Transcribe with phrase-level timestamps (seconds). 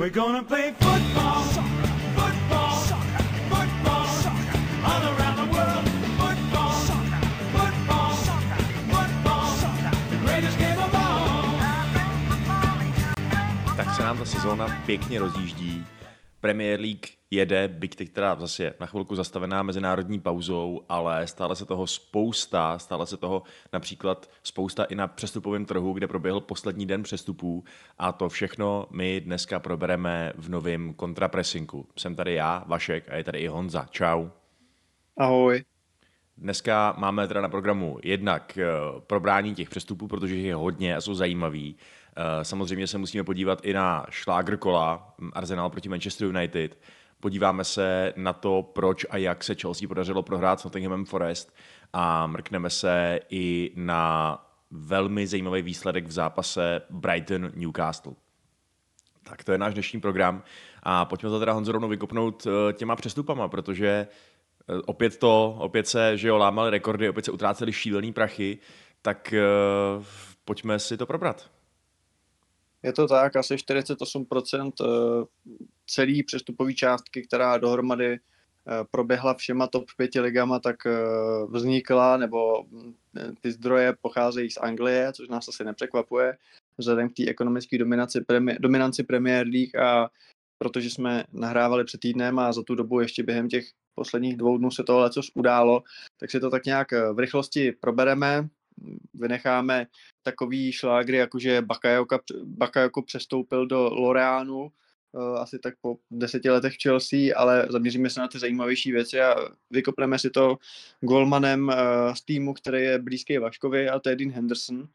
[0.00, 1.42] We're gonna play football,
[2.16, 2.80] football,
[3.50, 4.08] football,
[4.88, 5.84] all around the world.
[6.20, 6.72] Football,
[7.52, 8.14] football,
[8.88, 9.50] football,
[10.10, 11.60] the greatest game of all.
[13.76, 15.84] Tak se nám ta sezóna pěkně rozjíždí.
[16.40, 21.64] Premier League jede, byť teď teda zase na chvilku zastavená mezinárodní pauzou, ale stále se
[21.64, 27.02] toho spousta, stále se toho například spousta i na přestupovém trhu, kde proběhl poslední den
[27.02, 27.64] přestupů
[27.98, 31.88] a to všechno my dneska probereme v novém kontrapresinku.
[31.96, 33.86] Jsem tady já, Vašek a je tady i Honza.
[33.90, 34.28] Čau.
[35.16, 35.64] Ahoj.
[36.38, 38.66] Dneska máme teda na programu jednak eh,
[39.06, 41.76] probrání těch přestupů, protože je hodně a jsou zajímavý.
[42.16, 46.78] Eh, Samozřejmě se musíme podívat i na šlágr kola hm, Arsenal proti Manchester United.
[47.20, 51.54] Podíváme se na to, proč a jak se Chelsea podařilo prohrát s Nottinghamem Forest
[51.92, 54.38] a mrkneme se i na
[54.70, 58.14] velmi zajímavý výsledek v zápase Brighton-Newcastle.
[59.22, 60.42] Tak to je náš dnešní program
[60.82, 65.88] a pojďme to teda Honzo rovnou vykopnout eh, těma přestupama, protože eh, opět to, opět
[65.88, 68.58] se, že jo, lámaly rekordy, opět se utrácely šílený prachy,
[69.02, 69.34] tak
[70.44, 71.50] pojďme si to probrat.
[72.82, 75.26] Je to tak, asi 48% eh,
[75.86, 78.18] celý přestupový částky, která dohromady eh,
[78.90, 80.90] proběhla všema top 5 ligama, tak eh,
[81.48, 82.94] vznikla, nebo hm,
[83.40, 86.36] ty zdroje pocházejí z Anglie, což nás asi nepřekvapuje,
[86.78, 90.10] vzhledem k té ekonomické dominaci, premi, dominanci Premier League a
[90.58, 93.64] protože jsme nahrávali před týdnem a za tu dobu ještě během těch
[93.94, 95.82] posledních dvou dnů se tohle co událo,
[96.20, 98.48] tak si to tak nějak v rychlosti probereme,
[99.14, 99.86] vynecháme
[100.22, 104.72] takový šlágry, jakože Bakayoko, Bakayoko přestoupil do Loreánu,
[105.14, 109.36] eh, asi tak po deseti letech Chelsea, ale zaměříme se na ty zajímavější věci a
[109.70, 110.56] vykopneme si to
[111.00, 111.76] golmanem eh,
[112.16, 114.88] z týmu, který je blízký Vaškovi a to je Dean Henderson.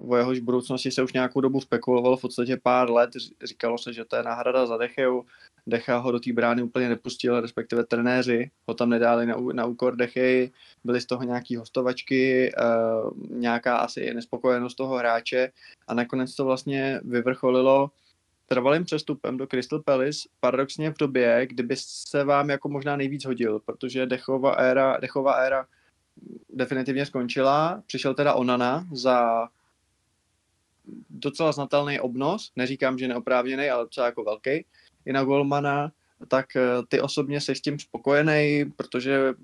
[0.00, 3.10] O jehož budoucnosti se už nějakou dobu spekulovalo, v podstatě pár let.
[3.44, 5.24] Říkalo se, že to je náhrada za Decheu.
[5.68, 9.96] Decha ho do té brány úplně nepustil, respektive trenéři ho tam nedali na, na úkor
[9.96, 10.52] Dechy,
[10.84, 15.52] byly z toho nějaký hostovačky, uh, nějaká asi nespokojenost toho hráče
[15.88, 17.90] a nakonec to vlastně vyvrcholilo
[18.46, 23.60] trvalým přestupem do Crystal Palace, paradoxně v době, kdyby se vám jako možná nejvíc hodil,
[23.64, 25.66] protože Dechová éra, Dechová éra
[26.50, 29.48] definitivně skončila, přišel teda Onana za
[31.10, 34.64] docela znatelný obnos, neříkám, že neoprávněný, ale docela jako velký,
[35.08, 35.92] i na Golmana,
[36.28, 39.34] tak eh, ty osobně jsi s tím spokojený, protože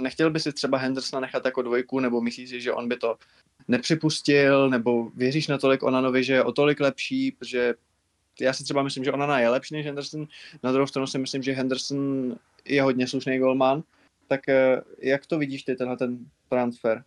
[0.00, 3.16] nechtěl by si třeba Hendersona nechat jako dvojku, nebo myslíš si, že on by to
[3.68, 7.74] nepřipustil, nebo věříš natolik Onanovi, že je o tolik lepší, protože
[8.40, 10.28] já si třeba myslím, že Onana je lepší než Henderson,
[10.62, 12.34] na druhou stranu si myslím, že Henderson
[12.64, 13.82] je hodně slušný golman,
[14.28, 16.18] tak eh, jak to vidíš ty, tenhle ten
[16.48, 17.04] transfer?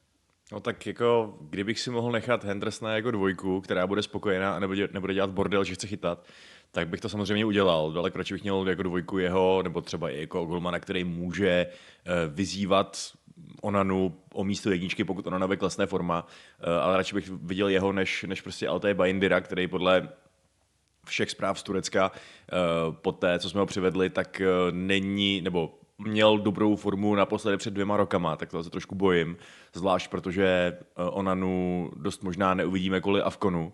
[0.51, 4.88] No tak jako, kdybych si mohl nechat Hendersona jako dvojku, která bude spokojená a nebude,
[4.94, 6.25] nebude dělat bordel, že chce chytat,
[6.71, 7.91] tak bych to samozřejmě udělal.
[7.91, 12.11] Daleko radši bych měl jako dvojku jeho, nebo třeba i jako golmana, který může eh,
[12.27, 12.97] vyzývat
[13.61, 16.27] Onanu o místo jedničky, pokud Onana ve klesné forma,
[16.59, 20.09] eh, ale radši bych viděl jeho, než, než prostě Altay Bindira, který podle
[21.05, 22.55] všech zpráv z Turecka eh,
[22.91, 27.97] po té, co jsme ho přivedli, tak není, nebo měl dobrou formu naposledy před dvěma
[27.97, 29.38] rokama, tak to se trošku bojím,
[29.73, 33.73] zvlášť protože Onanu dost možná neuvidíme kvůli Avkonu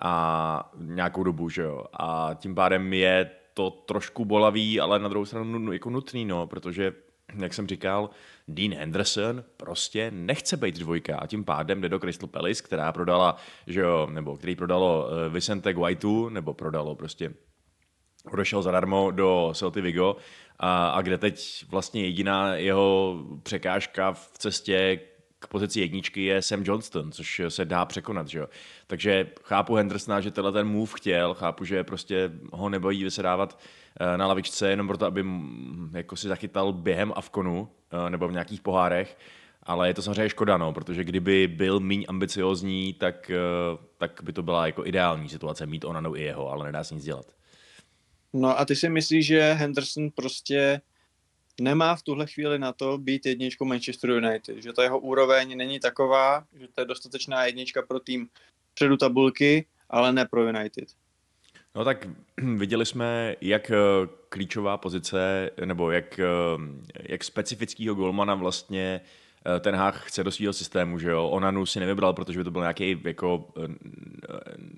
[0.00, 1.84] a nějakou dobu, že jo.
[1.92, 6.92] A tím pádem je to trošku bolavý, ale na druhou stranu jako nutný, no, protože
[7.38, 8.10] jak jsem říkal,
[8.48, 13.36] Dean Henderson prostě nechce být dvojka a tím pádem jde do Crystal Palace, která prodala,
[13.66, 17.34] že jo, nebo který prodalo eh, Vicente Guaitu, nebo prodalo prostě
[18.32, 20.16] odešel zadarmo do Celtic Vigo
[20.58, 25.00] a, a kde teď vlastně jediná jeho překážka v cestě
[25.44, 28.28] k pozici jedničky je Sam Johnston, což se dá překonat.
[28.28, 28.48] Že jo?
[28.86, 33.58] Takže chápu Hendersona, že tenhle ten move chtěl, chápu, že prostě ho nebojí vysedávat
[34.00, 35.24] eh, na lavičce jenom proto, aby
[35.92, 37.68] jako si zachytal během Avkonu
[38.06, 39.18] eh, nebo v nějakých pohárech,
[39.62, 44.32] ale je to samozřejmě škoda, no, protože kdyby byl méně ambiciozní, tak, eh, tak by
[44.32, 47.26] to byla jako ideální situace mít Onanu i jeho, ale nedá se nic dělat.
[48.32, 50.80] No a ty si myslíš, že Henderson prostě
[51.60, 55.80] nemá v tuhle chvíli na to být jedničkou Manchester United, že ta jeho úroveň není
[55.80, 58.28] taková, že to je dostatečná jednička pro tým
[58.74, 60.88] předu tabulky, ale ne pro United.
[61.74, 62.06] No tak
[62.56, 63.76] viděli jsme, jak eh,
[64.28, 66.26] klíčová pozice, nebo jak, eh,
[67.02, 69.00] jak specifického golmana vlastně
[69.60, 71.28] ten Hách chce do svého systému, že jo.
[71.28, 73.48] Onanu si nevybral, protože by to byl nějaký jako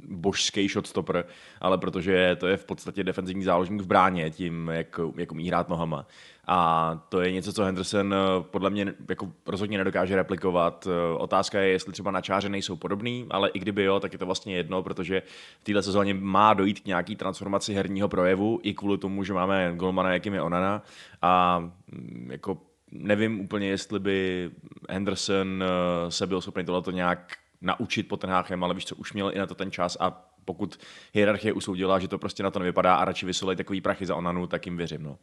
[0.08, 1.24] božský shotstopper,
[1.60, 5.68] ale protože to je v podstatě defenzivní záložník v bráně tím, jak, jak umí hrát
[5.68, 6.06] nohama.
[6.46, 10.88] A to je něco, co Henderson eh, podle mě jako rozhodně nedokáže replikovat.
[10.90, 14.18] Eh, Otázka je, jestli třeba na čáře nejsou podobný, ale i kdyby jo, tak je
[14.18, 15.22] to vlastně jedno, protože
[15.60, 19.72] v této sezóně má dojít k nějaký transformaci herního projevu, i kvůli tomu, že máme
[19.76, 20.82] golmana, jakým je Onana.
[21.22, 21.58] A
[21.92, 22.58] mm, jako
[22.90, 24.50] nevím úplně, jestli by
[24.88, 29.12] Henderson eh, se byl schopný tohleto nějak naučit pod ten háchem, ale víš co, už
[29.12, 30.78] měl i na to ten čas a pokud
[31.12, 34.46] hierarchie usoudila, že to prostě na to nevypadá a radši vysolej takový prachy za Onanu,
[34.46, 35.02] tak jim věřím.
[35.02, 35.18] No.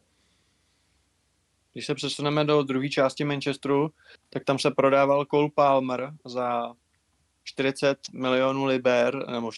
[1.72, 3.90] Když se přesuneme do druhé části Manchesteru,
[4.30, 6.72] tak tam se prodával Cole Palmer za
[7.44, 9.52] 40 milionů liber, nebo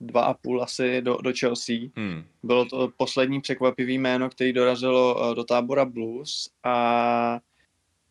[0.00, 1.76] 42,5 asi do, do Chelsea.
[1.96, 2.24] Hmm.
[2.42, 7.40] Bylo to poslední překvapivý jméno, který dorazilo eh, do tábora Blues a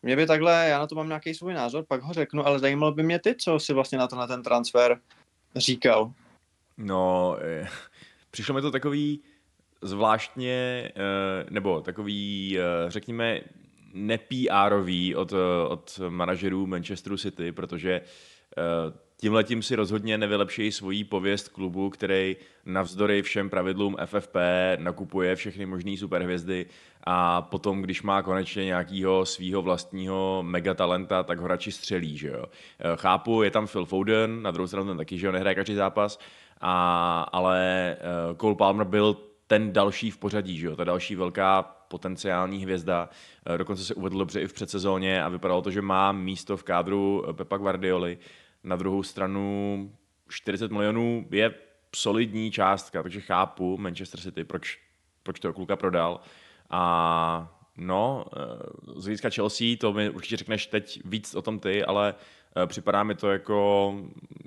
[0.02, 2.92] mě by takhle, já na to mám nějaký svůj názor, pak ho řeknu, ale zajímalo
[2.92, 5.00] by mě ty, co si vlastně na to na ten transfer
[5.56, 6.12] říkal.
[6.76, 7.68] No, eh,
[8.30, 9.20] přišlo mi to takový
[9.82, 10.52] zvláštně,
[10.96, 12.58] eh, nebo takový,
[12.88, 13.40] řekněme,
[13.94, 14.18] ne
[15.16, 15.32] od,
[15.68, 18.00] od manažerů Manchesteru City, protože
[19.20, 22.36] tím letím si rozhodně nevylepší svoji pověst klubu, který
[22.66, 24.36] navzdory všem pravidlům FFP
[24.76, 26.66] nakupuje všechny možné superhvězdy
[27.04, 32.44] a potom, když má konečně nějakého svého vlastního megatalenta, tak ho radši střelí, že jo.
[32.96, 36.18] Chápu, je tam Phil Foden, na druhou stranu ten taky, že jo, nehraje každý zápas,
[36.60, 37.96] a, ale
[38.40, 39.16] Cole Palmer byl
[39.46, 43.08] ten další v pořadí, že jo, ta další velká potenciální hvězda.
[43.46, 46.62] Eh, dokonce se uvedl dobře i v předsezóně a vypadalo to, že má místo v
[46.62, 48.18] kádru eh, Pepa Guardioli.
[48.64, 49.92] Na druhou stranu
[50.28, 51.54] 40 milionů je
[51.96, 54.78] solidní částka, takže chápu Manchester City, proč,
[55.22, 56.20] proč toho kluka prodal.
[56.70, 58.40] A no, eh,
[59.00, 62.14] z hlediska Chelsea, to mi určitě řekneš teď víc o tom ty, ale
[62.66, 63.94] připadá mi to jako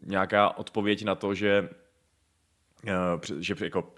[0.03, 1.69] nějaká odpověď na to, že
[3.39, 3.93] že jako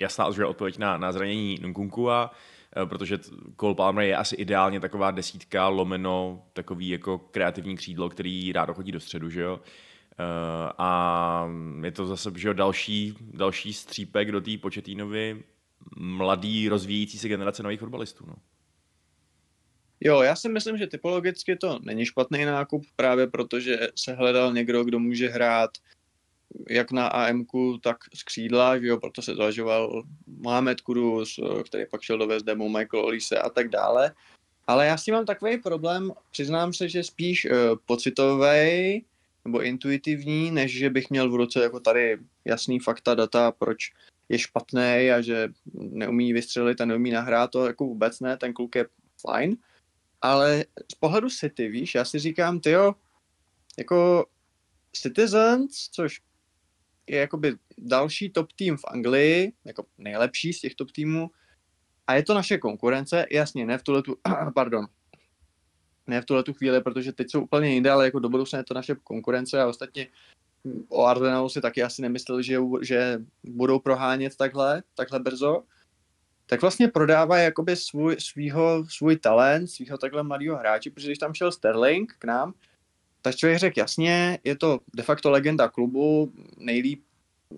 [0.00, 3.18] jasná odpověď na, na zranění Nkunku a eh, protože
[3.60, 8.92] Cole Palmer je asi ideálně taková desítka lomeno, takový jako kreativní křídlo, který rád chodí
[8.92, 9.60] do středu, že jo.
[10.20, 11.48] Uh, a
[11.84, 15.42] je to zase že jo, další, další střípek do té početínovy
[15.96, 18.24] mladý, rozvíjící se generace nových fotbalistů.
[18.26, 18.34] No.
[20.00, 24.84] Jo, já si myslím, že typologicky to není špatný nákup, právě protože se hledal někdo,
[24.84, 25.70] kdo může hrát
[26.68, 27.50] jak na AMK,
[27.82, 32.46] tak z křídla, že jo, proto se zvažoval Mohamed Kudus, který pak šel do West
[32.54, 34.12] Michael Olise a tak dále.
[34.66, 37.52] Ale já s tím mám takový problém, přiznám se, že spíš uh,
[37.86, 39.04] pocitový
[39.44, 43.78] nebo intuitivní, než že bych měl v ruce jako tady jasný fakta, data, proč
[44.28, 48.76] je špatný a že neumí vystřelit a neumí nahrát, to jako vůbec ne, ten kluk
[48.76, 48.86] je
[49.20, 49.56] fajn.
[50.22, 52.94] Ale z pohledu City, víš, já si říkám, tyjo,
[53.78, 54.26] jako
[54.92, 56.20] Citizens, což
[57.06, 61.30] je jakoby další top tým v Anglii, jako nejlepší z těch top týmů,
[62.06, 64.16] a je to naše konkurence, jasně, ne v tuhle tu,
[64.54, 64.86] pardon,
[66.06, 68.64] ne v tuhle tu chvíli, protože teď jsou úplně jinde, ale jako do budoucna je
[68.64, 70.08] to naše konkurence a ostatně
[70.88, 75.62] o Arsenalu si taky asi nemysleli, že, že budou prohánět takhle, takhle brzo,
[76.46, 81.34] tak vlastně prodává jakoby svůj, svýho, svůj talent, svýho takhle mladého hráče, protože když tam
[81.34, 82.54] šel Sterling k nám,
[83.26, 87.02] tak člověk řekl jasně, je to de facto legenda klubu, nejlíp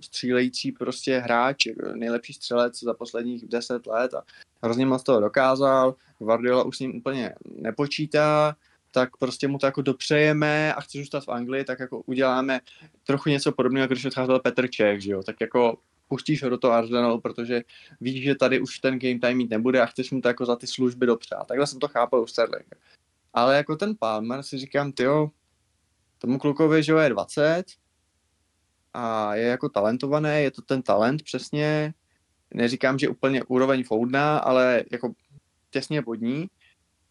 [0.01, 4.23] střílející prostě hráč, nejlepší střelec za posledních deset let a
[4.63, 8.57] hrozně moc toho dokázal, Guardiola už s ním úplně nepočítá,
[8.91, 12.61] tak prostě mu to jako dopřejeme a chce zůstat v Anglii, tak jako uděláme
[13.05, 16.59] trochu něco podobného, jako když odcházel Petr Čech, že jo, tak jako pustíš ho do
[16.59, 17.63] toho Arsenalu, protože
[18.01, 20.57] víš, že tady už ten game time mít nebude a chceš mu to jako za
[20.57, 21.47] ty služby dopřát.
[21.47, 22.77] Takhle jsem to chápal u Sterling.
[23.35, 25.31] Ale jako ten Palmer si říkám, tyjo,
[26.19, 27.65] tomu klukovi, že je 20
[28.95, 31.95] a je jako talentovaný, je to ten talent přesně,
[32.55, 35.13] neříkám, že úplně úroveň Foudna, ale jako
[35.71, 36.47] těsně pod ní,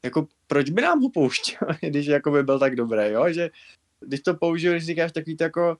[0.04, 3.50] jako proč by nám ho pouštěl, když jako by byl tak dobrý, jo, že
[4.00, 5.78] když to použiju, když říkáš takový to jako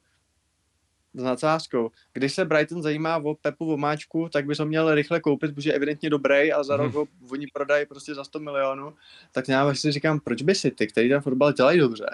[1.13, 1.91] s nadsázkou.
[2.13, 5.74] Když se Brighton zajímá o Pepu Vomáčku, tak by ho měl rychle koupit, protože je
[5.74, 8.93] evidentně dobrý a za rok ho oni prodají prostě za 100 milionů.
[9.31, 12.05] Tak já si říkám, proč by si ty, který ten fotbal dělají dobře,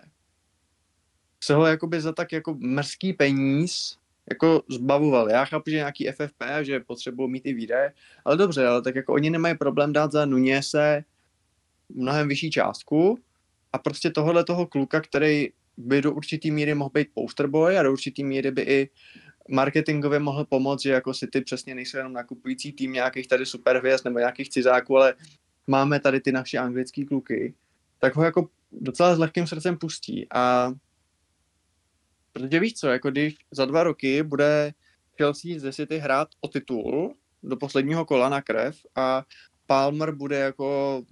[1.43, 3.97] se ho jakoby za tak jako mrzký peníz
[4.29, 5.29] jako zbavoval.
[5.29, 7.93] Já chápu, že nějaký FFP, že potřebují mít i výdaje,
[8.25, 10.27] ale dobře, ale tak jako oni nemají problém dát za
[10.61, 11.03] se
[11.89, 13.19] mnohem vyšší částku
[13.73, 17.91] a prostě tohle toho kluka, který by do určitý míry mohl být posterboy a do
[17.91, 18.89] určitý míry by i
[19.49, 24.05] marketingově mohl pomoct, že jako si ty přesně nejsou jenom nakupující tým nějakých tady superhvězd
[24.05, 25.15] nebo nějakých cizáků, ale
[25.67, 27.53] máme tady ty naše anglické kluky,
[27.99, 30.73] tak ho jako docela s lehkým srdcem pustí a
[32.33, 34.73] Protože víš co, jako když za dva roky bude
[35.17, 39.23] Chelsea ze City hrát o titul do posledního kola na krev a
[39.67, 41.03] Palmer bude jako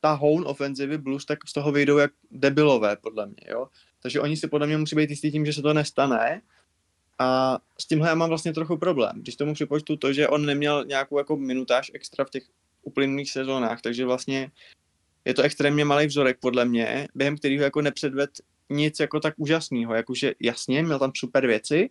[0.00, 3.68] ta hone ofenzivy Blues, tak z toho vyjdou jak debilové, podle mě, jo.
[4.02, 6.42] Takže oni si podle mě musí být jistý tím, že se to nestane.
[7.18, 9.12] A s tímhle já mám vlastně trochu problém.
[9.16, 12.44] Když tomu připočtu to, že on neměl nějakou jako minutáž extra v těch
[12.82, 14.50] uplynulých sezónách, takže vlastně
[15.24, 18.30] je to extrémně malý vzorek podle mě, během kterého jako nepředved
[18.70, 21.90] nic jako tak úžasného, jakože jasně, měl tam super věci,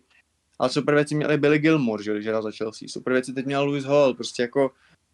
[0.58, 3.64] ale super věci měli Billy Gilmore, že, když hrál za Chelsea, super věci teď měl
[3.64, 4.70] Louis Hall, prostě jako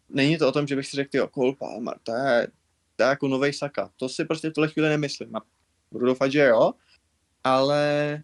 [0.09, 2.47] není to o tom, že bych si řekl, jo, Cole Palmer, to je,
[2.95, 5.41] to je jako novej Saka, to si prostě v tuhle chvíli nemyslím a
[5.91, 6.73] budu doufat, že jo,
[7.43, 8.23] ale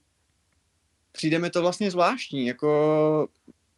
[1.12, 3.28] přijde mi to vlastně zvláštní, jako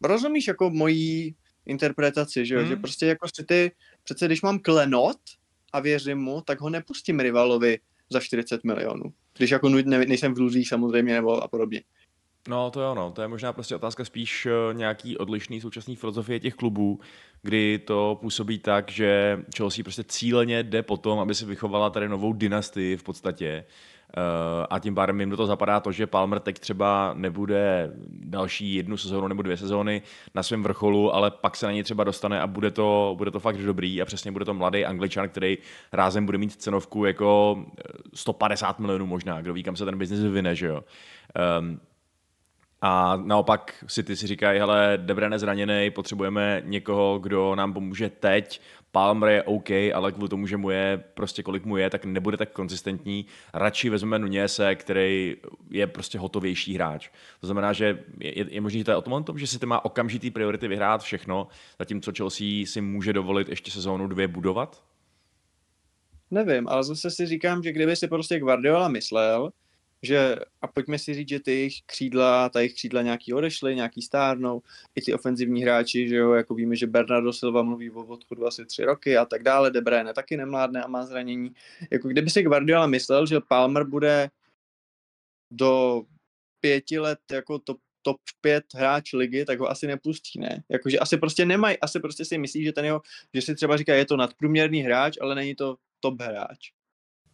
[0.03, 2.69] rozumíš jako mojí interpretaci, že jo, hmm.
[2.69, 3.71] že prostě jako si ty,
[4.03, 5.17] přece když mám klenot
[5.73, 7.79] a věřím mu, tak ho nepustím rivalovi
[8.09, 9.13] za 40 milionů.
[9.37, 11.81] Když jako ne, nejsem v dluzích samozřejmě nebo a podobně.
[12.47, 13.11] No to jo, no.
[13.11, 16.99] to je možná prostě otázka spíš eh, nějaký odlišný současný filozofie těch klubů,
[17.41, 22.09] kdy to působí tak, že Chelsea prostě cíleně jde po tom, aby se vychovala tady
[22.09, 23.65] novou dynastii v podstatě
[24.17, 28.75] Eh, a tím pádem jim do toho zapadá to, že Palmer teď třeba nebude další
[28.75, 30.01] jednu sezónu nebo dvě sezóny
[30.35, 33.39] na svém vrcholu, ale pak se na něj třeba dostane a bude to, bude to
[33.39, 35.57] fakt dobrý a přesně bude to mladý angličan, který
[35.93, 37.57] rázem bude mít cenovku jako
[38.13, 40.83] 150 milionů možná, kdo ví, kam se ten biznis vyvine, že jo.
[41.59, 41.79] Um,
[42.87, 48.61] a naopak si ty si říkají, hele, Debrane zraněný, potřebujeme někoho, kdo nám pomůže teď,
[48.91, 52.37] Palmer je OK, ale kvůli tomu, že mu je prostě kolik mu je, tak nebude
[52.37, 53.25] tak konzistentní.
[53.53, 55.35] Radši vezmeme Nunese, který
[55.69, 57.09] je prostě hotovější hráč.
[57.41, 59.65] To znamená, že je, je možné, že to je o tom, tom, že si ty
[59.65, 61.47] má okamžitý priority vyhrát všechno,
[61.79, 64.83] zatímco Chelsea si může dovolit ještě sezónu dvě budovat?
[66.31, 69.51] Nevím, ale zase si říkám, že kdyby si prostě Guardiola myslel,
[70.05, 74.01] že a pojďme si říct, že ty jejich křídla, ta jejich křídla nějaký odešly, nějaký
[74.01, 74.61] stárnou,
[74.95, 78.65] i ty ofenzivní hráči, že jo, jako víme, že Bernardo Silva mluví o odchodu asi
[78.65, 81.51] tři roky a tak dále, De Bruyne taky nemládne a má zranění.
[81.91, 84.29] Jako kdyby si Guardiola myslel, že Palmer bude
[85.51, 86.03] do
[86.59, 90.63] pěti let jako top, top 5 hráč ligy, tak ho asi nepustí, ne?
[90.69, 93.01] Jakože asi prostě nemají, asi prostě si myslí, že ten jeho,
[93.33, 96.74] že si třeba říká, je to nadprůměrný hráč, ale není to top hráč.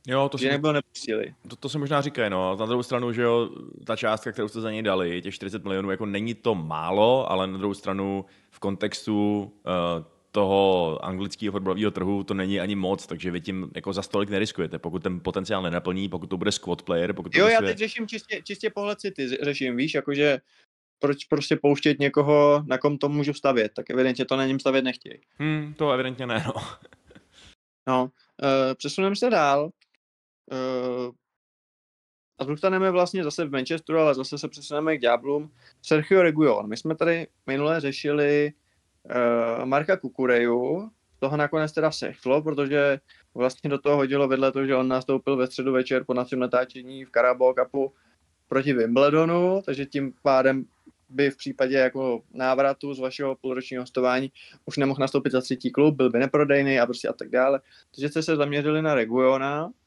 [0.07, 1.33] Jo, to že si, nebylo nepustili.
[1.47, 2.55] To, to se možná říká, no.
[2.55, 3.49] Na druhou stranu, že jo,
[3.85, 7.47] ta částka, kterou jste za něj dali, těch 40 milionů, jako není to málo, ale
[7.47, 13.31] na druhou stranu v kontextu uh, toho anglického fotbalového trhu to není ani moc, takže
[13.31, 17.13] vy tím jako za stolik neriskujete, pokud ten potenciál nenaplní, pokud to bude squad player,
[17.13, 20.39] pokud to Jo, já teď řeším čistě, čistě pohled City, řeším, víš, jakože
[20.99, 24.81] proč prostě pouštět někoho, na kom to můžu stavět, tak evidentně to na něm stavět
[24.81, 25.19] nechtějí.
[25.39, 26.53] Hmm, to evidentně ne, no.
[27.87, 29.71] no, uh, přesuneme se dál.
[30.51, 31.11] Uh,
[32.41, 35.51] a zůstaneme vlastně zase v Manchesteru, ale zase se přesuneme k Diablům.
[35.81, 36.69] Sergio Reguilon.
[36.69, 38.53] My jsme tady minule řešili
[39.03, 40.89] uh, Marka Kukureju,
[41.19, 42.99] toho nakonec teda sechlo, protože
[43.33, 47.05] vlastně do toho hodilo vedle to, že on nastoupil ve středu večer po našem natáčení
[47.05, 47.93] v Carabao Cupu
[48.47, 50.65] proti Wimbledonu, takže tím pádem
[51.09, 54.31] by v případě jako návratu z vašeho půlročního hostování
[54.65, 57.61] už nemohl nastoupit za třetí klub, byl by neprodejný a prostě a tak dále.
[57.95, 59.80] Takže jste se zaměřili na Reguiona, Eh,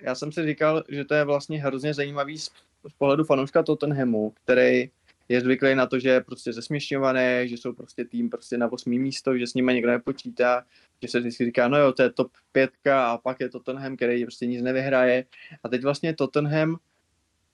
[0.00, 2.50] já jsem si říkal, že to je vlastně hrozně zajímavý z,
[2.88, 4.90] z pohledu fanouška Tottenhamu, který
[5.28, 8.90] je zvyklý na to, že je prostě zesměšňovaný, že jsou prostě tým prostě na 8.
[8.90, 10.64] místo, že s nimi někdo nepočítá,
[11.02, 14.24] že se vždycky říká, no jo, to je top pětka a pak je Tottenham, který
[14.24, 15.24] prostě nic nevyhraje.
[15.62, 16.76] A teď vlastně Tottenham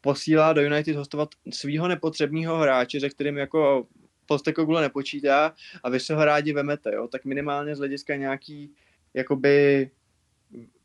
[0.01, 3.87] posílá do United hostovat svého nepotřebného hráče, se kterým jako
[4.27, 7.09] Postekoglu nepočítá a vy se ho rádi vemete, jo?
[7.09, 8.71] tak minimálně z hlediska nějaký
[9.15, 9.91] jakoby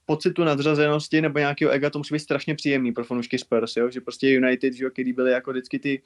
[0.05, 3.89] pocitu nadřazenosti nebo nějakého ega, to musí být strašně příjemný pro fanoušky Spurs, jo?
[3.89, 6.01] že prostě United, že jo, který byli jako vždycky ty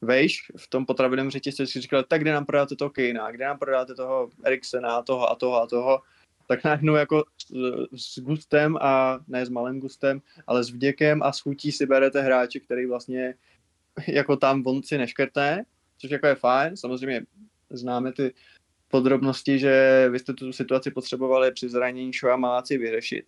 [0.00, 3.58] vejš v tom potravinovém řetězci, si říkal, tak kde nám prodáte toho Kejna, kde nám
[3.58, 6.02] prodáte toho Eriksena, toho a toho a toho,
[6.48, 11.32] tak najednou jako s, s gustem a ne s malým gustem, ale s vděkem a
[11.32, 13.34] s chutí si berete hráče, který vlastně
[14.08, 15.64] jako tam on si neškrtne,
[15.98, 17.22] což jako je fajn, samozřejmě
[17.70, 18.34] známe ty
[18.88, 23.24] podrobnosti, že vy jste tu situaci potřebovali při zranění Shoa Maláci vyřešit.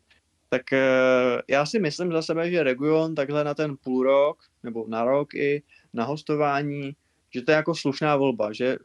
[0.49, 4.85] Tak eh, já si myslím za sebe, že Region takhle na ten půl rok, nebo
[4.89, 6.93] na rok i na hostování,
[7.35, 8.77] že to je jako slušná volba, že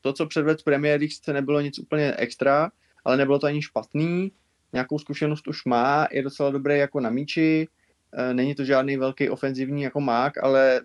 [0.00, 2.70] to, co předved v Premier League, nebylo nic úplně extra,
[3.04, 4.32] ale nebylo to ani špatný,
[4.72, 7.68] nějakou zkušenost už má, je docela dobrý jako na míči,
[8.12, 10.80] eh, není to žádný velký ofenzivní jako mák, ale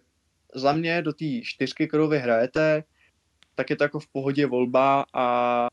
[0.55, 2.83] za mě do té čtyřky, kterou vy hrajete,
[3.55, 5.67] tak je to jako v pohodě volba a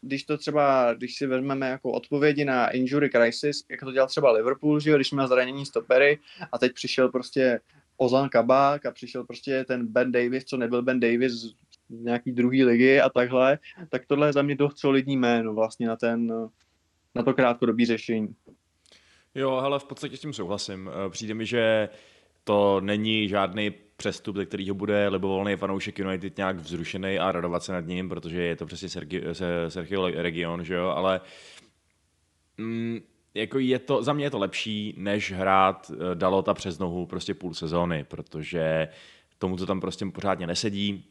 [0.00, 4.32] když to třeba, když si vezmeme jako odpovědi na injury crisis, jak to dělal třeba
[4.32, 6.18] Liverpool, že jo, když měl zranění stopery
[6.52, 7.60] a teď přišel prostě
[7.96, 11.54] Ozan Kabák a přišel prostě ten Ben Davis, co nebyl Ben Davis z
[11.88, 13.58] nějaký druhý ligy a takhle,
[13.88, 16.32] tak tohle je za mě dost solidní jméno vlastně na ten,
[17.14, 18.34] na to krátkodobý řešení.
[19.34, 20.90] Jo, ale v podstatě s tím souhlasím.
[21.06, 21.88] Eh, Přijde mi, že
[22.44, 23.70] to není žádný
[24.02, 28.42] přestup, ze kterého bude libovolný fanoušek United nějak vzrušený a radovat se nad ním, protože
[28.42, 31.20] je to přesně Sergio, Se- Sergio Region, že jo, ale
[32.58, 33.00] mm,
[33.34, 37.34] jako je to, za mě je to lepší, než hrát eh, Dalota přes nohu prostě
[37.34, 38.88] půl sezóny, protože
[39.38, 41.04] tomu to tam prostě pořádně nesedí.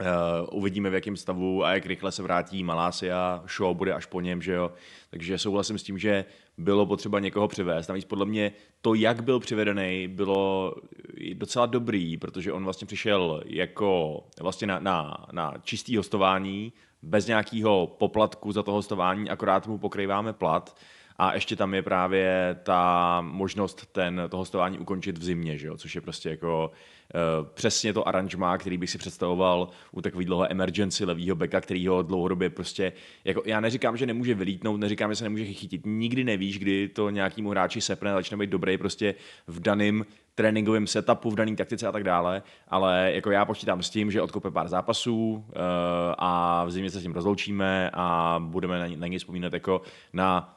[0.00, 4.20] Uh, uvidíme, v jakém stavu a jak rychle se vrátí Malásia, show bude až po
[4.20, 4.72] něm, že jo.
[5.10, 6.24] Takže souhlasím s tím, že
[6.58, 7.88] bylo potřeba někoho přivést.
[7.88, 10.74] Navíc podle mě to, jak byl přivedený, bylo
[11.34, 16.72] docela dobrý, protože on vlastně přišel jako vlastně na, na, na čistý hostování,
[17.02, 20.76] bez nějakého poplatku za to hostování, akorát mu pokrýváme plat
[21.18, 25.76] a ještě tam je právě ta možnost ten, to hostování ukončit v zimě, že jo?
[25.76, 31.04] což je prostě jako uh, přesně to aranžmá, který bych si představoval u takového emergency
[31.04, 32.92] levýho beka, který ho dlouhodobě prostě,
[33.24, 37.10] jako já neříkám, že nemůže vylítnout, neříkám, že se nemůže chytit, nikdy nevíš, kdy to
[37.10, 39.14] nějakýmu hráči sepne, začne být dobrý prostě
[39.46, 40.04] v daném
[40.34, 44.22] tréninkovém setupu, v dané taktice a tak dále, ale jako já počítám s tím, že
[44.22, 45.42] odkope pár zápasů uh,
[46.18, 49.82] a v zimě se s tím rozloučíme a budeme na, na něj vzpomínat jako
[50.12, 50.55] na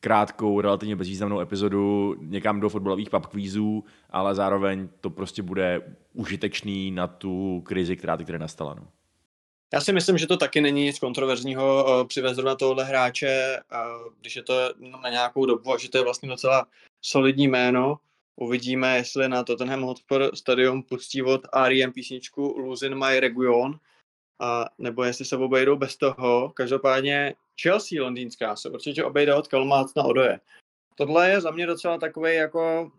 [0.00, 6.90] krátkou, relativně bezvýznamnou epizodu někam do fotbalových pub kvízů, ale zároveň to prostě bude užitečný
[6.90, 8.74] na tu krizi, která teď nastala.
[8.74, 8.88] No.
[9.72, 13.60] Já si myslím, že to taky není nic kontroverzního eh, přivést zrovna tohle hráče,
[14.20, 14.54] když je to
[15.02, 16.66] na nějakou dobu a že to je vlastně docela
[17.02, 17.98] solidní jméno.
[18.36, 21.92] Uvidíme, jestli na Tottenham Hotspur stadion pustí od R.E.M.
[21.92, 23.78] písničku Losing My Region,
[24.40, 26.52] a nebo jestli se obejdou bez toho.
[26.56, 30.40] Každopádně Chelsea londýnská se určitě obejde od Kalmác na Odoje.
[30.94, 32.92] Tohle je za mě docela takový jako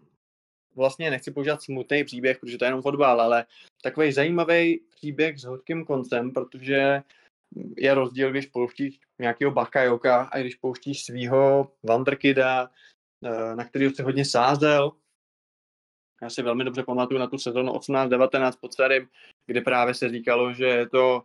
[0.75, 3.45] vlastně nechci používat smutný příběh, protože to je jenom fotbal, ale
[3.83, 7.01] takový zajímavý příběh s hodkým koncem, protože
[7.77, 12.69] je rozdíl, když pouštíš nějakého Bakajoka a když pouštíš svého Vanderkida,
[13.23, 14.91] eh, na kterého se hodně sázel.
[16.21, 19.09] Já si velmi dobře pamatuju na tu sezonu 18-19 pod starým,
[19.47, 21.23] kde právě se říkalo, že je to,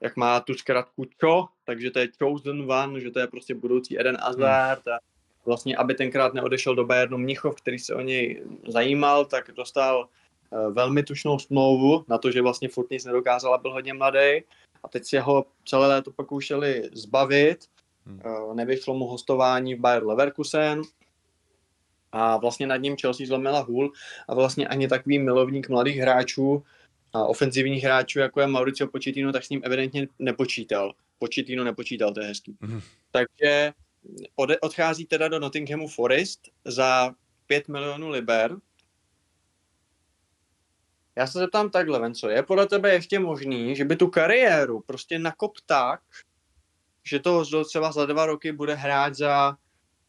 [0.00, 4.00] jak má tu zkratku čo, takže to je chosen one, že to je prostě budoucí
[4.00, 4.98] Eden Hazard a
[5.44, 10.08] vlastně, aby tenkrát neodešel do Bayernu Mnichov, který se o něj zajímal, tak dostal
[10.52, 14.42] eh, velmi tučnou smlouvu na to, že vlastně furt nic nedokázal a byl hodně mladý.
[14.82, 17.66] A teď si ho celé léto pokoušeli zbavit.
[18.06, 18.20] Hmm.
[18.24, 20.82] Eh, Nevyšlo mu hostování v Bayer Leverkusen
[22.12, 23.92] a vlastně nad ním Chelsea zlomila hůl
[24.28, 26.64] a vlastně ani takový milovník mladých hráčů
[27.12, 30.94] a ofenzivních hráčů, jako je Mauricio Pochettino, tak s ním evidentně nepočítal.
[31.18, 32.56] Pochettino nepočítal, to je hezký.
[32.60, 32.80] Mhm.
[33.10, 33.72] Takže
[34.36, 37.14] ode, odchází teda do Nottinghamu Forest za
[37.46, 38.56] 5 milionů liber.
[41.16, 45.18] Já se zeptám takhle, Venco, je podle tebe ještě možný, že by tu kariéru prostě
[45.18, 46.00] nakop tak,
[47.04, 49.56] že to třeba za dva roky bude hrát za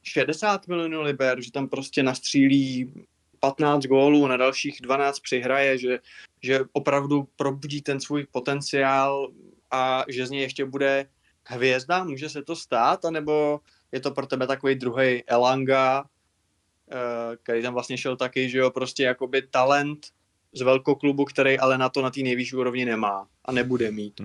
[0.04, 2.94] 60 milionů liber, že tam prostě nastřílí
[3.44, 6.00] 15 gólů, na dalších 12 přihraje, že,
[6.44, 9.32] že opravdu probudí ten svůj potenciál
[9.72, 11.10] a že z něj ještě bude
[11.44, 13.60] hvězda, může se to stát, anebo
[13.92, 16.06] je to pro tebe takový druhý Elanga,
[16.92, 20.08] eh, který tam vlastně šel taky, že jo, prostě jakoby talent
[20.54, 24.22] z velkoklubu, který ale na to na té nejvyšší úrovni nemá a nebude mít.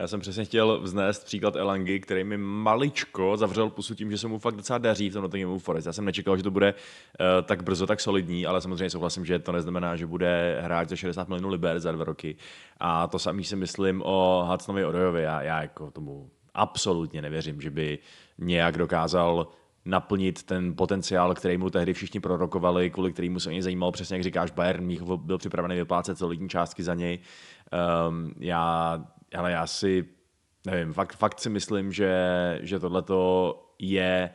[0.00, 4.28] Já jsem přesně chtěl vznést příklad Elangy, který mi maličko zavřel pusu tím, že se
[4.28, 5.86] mu fakt docela daří v tom Nottinghamu Forest.
[5.86, 9.38] Já jsem nečekal, že to bude uh, tak brzo, tak solidní, ale samozřejmě souhlasím, že
[9.38, 12.36] to neznamená, že bude hrát za 60 milionů liber za dva roky.
[12.80, 15.22] A to samý si myslím o Hudsonovi Odojovi.
[15.22, 17.98] Já, já jako tomu absolutně nevěřím, že by
[18.38, 19.48] nějak dokázal
[19.84, 24.16] naplnit ten potenciál, který mu tehdy všichni prorokovali, kvůli kterému se o něj zajímal, přesně
[24.16, 27.18] jak říkáš, Bayern Mnichov byl připravený vyplácet solidní částky za něj.
[28.08, 28.98] Um, já,
[29.34, 30.04] ale já si,
[30.66, 32.14] nevím, fakt, fakt si myslím, že,
[32.62, 34.30] že tohleto je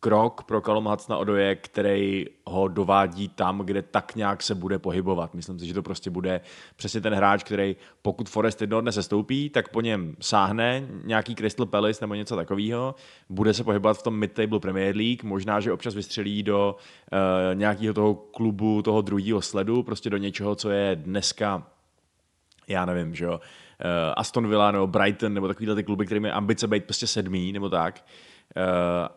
[0.00, 5.34] krok pro Hudsona Odoje, který ho dovádí tam, kde tak nějak se bude pohybovat.
[5.34, 6.40] Myslím si, že to prostě bude
[6.76, 11.34] přesně ten hráč, který pokud Forest jednoho dne se stoupí, tak po něm sáhne nějaký
[11.34, 12.94] Crystal Palace nebo něco takového,
[13.28, 16.76] bude se pohybovat v tom mid-table Premier League, možná, že občas vystřelí do
[17.12, 17.18] uh,
[17.58, 21.66] nějakého toho klubu, toho druhého sledu, prostě do něčeho, co je dneska
[22.68, 23.40] já nevím, že jo, uh,
[24.16, 27.68] Aston Villa nebo Brighton nebo takovýhle ty kluby, kterým je ambice být prostě sedmý nebo
[27.68, 28.04] tak.
[28.56, 28.62] Uh,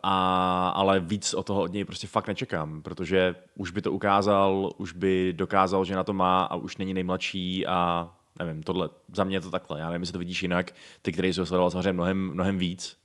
[0.02, 4.70] a, ale víc o toho od něj prostě fakt nečekám, protože už by to ukázal,
[4.76, 9.24] už by dokázal, že na to má a už není nejmladší a nevím, tohle, za
[9.24, 11.92] mě je to takhle, já nevím, jestli to vidíš jinak, ty, který ho sledoval samozřejmě
[11.92, 12.96] mnohem, mnohem víc.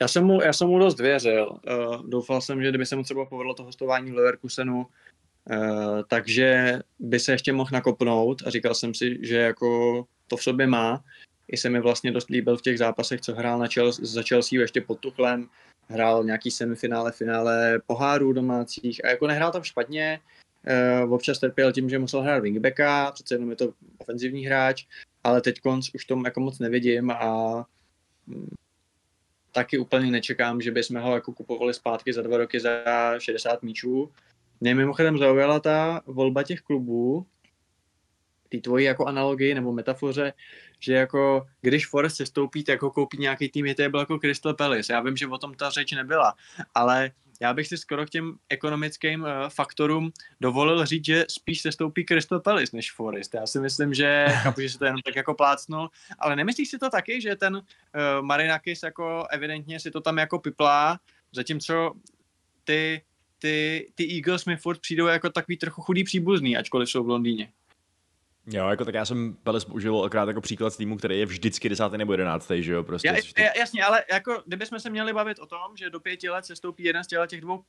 [0.00, 1.50] Já jsem mu, já jsem mu dost věřil.
[1.50, 4.86] Uh, doufal jsem, že kdyby se mu třeba povedlo to hostování v Leverkusenu,
[6.08, 10.66] takže by se ještě mohl nakopnout a říkal jsem si, že jako to v sobě
[10.66, 11.04] má.
[11.48, 14.60] I se mi vlastně dost líbil v těch zápasech, co hrál na Chelsea, za Chelsea
[14.60, 15.48] ještě pod Tuchlem.
[15.88, 20.20] Hrál nějaký semifinále, finále pohárů domácích a jako nehrál tam špatně.
[21.04, 24.86] Uh, občas trpěl tím, že musel hrát wingbacka, přece jenom je to ofenzivní hráč,
[25.24, 27.64] ale teď konc už tom jako moc nevidím a
[28.26, 28.54] mm,
[29.52, 32.70] taky úplně nečekám, že bychom ho jako kupovali zpátky za dva roky za
[33.18, 34.10] 60 míčů.
[34.60, 37.26] Mě mimochodem zaujala ta volba těch klubů,
[38.48, 40.32] ty tvoji jako analogii nebo metafoře,
[40.78, 44.18] že jako když Forest se stoupí, tak ho koupí nějaký tým, je to byl jako
[44.18, 44.92] Crystal Palace.
[44.92, 46.34] Já vím, že o tom ta řeč nebyla,
[46.74, 51.72] ale já bych si skoro k těm ekonomickým uh, faktorům dovolil říct, že spíš se
[51.72, 53.34] stoupí Crystal Palace než Forest.
[53.34, 56.78] Já si myslím, že, chápu, že se to jenom tak jako plácnul, ale nemyslíš si
[56.78, 57.62] to taky, že ten uh,
[58.20, 61.00] Marinakis jako evidentně si to tam jako piplá,
[61.32, 61.92] zatímco
[62.64, 63.02] ty,
[63.40, 67.48] ty, ty Eagles mi furt přijdou jako takový trochu chudý příbuzný, ačkoliv jsou v Londýně.
[68.46, 71.68] Jo, jako tak já jsem Peles použil akorát jako příklad z týmu, který je vždycky
[71.68, 73.08] desátý nebo jedenáctý, že jo, prostě.
[73.08, 76.44] Já, já, jasně, ale jako kdybychom se měli bavit o tom, že do pěti let
[76.44, 77.62] se stoupí jeden z těch dvou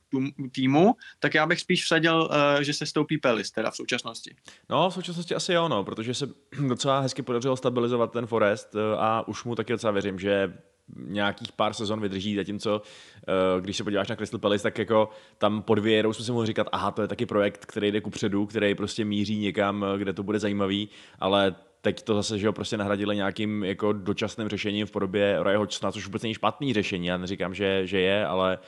[0.52, 4.34] týmů, tak já bych spíš vsadil, uh, že se stoupí Pelis teda v současnosti.
[4.70, 6.26] No, v současnosti asi jo, no, protože se
[6.68, 10.52] docela hezky podařilo stabilizovat ten Forest uh, a už mu taky docela věřím, že
[10.96, 12.82] nějakých pár sezon vydrží, zatímco
[13.28, 16.46] eh, když se podíváš na Crystal Palace, tak jako tam pod Vieirou jsme si mohli
[16.46, 20.12] říkat, aha, to je taky projekt, který jde kupředu, který prostě míří někam, eh, kde
[20.12, 24.86] to bude zajímavý, ale teď to zase, že ho prostě nahradili nějakým jako dočasným řešením
[24.86, 28.58] v podobě Roy Hodgsona, což vůbec není špatný řešení, já neříkám, že, že je, ale,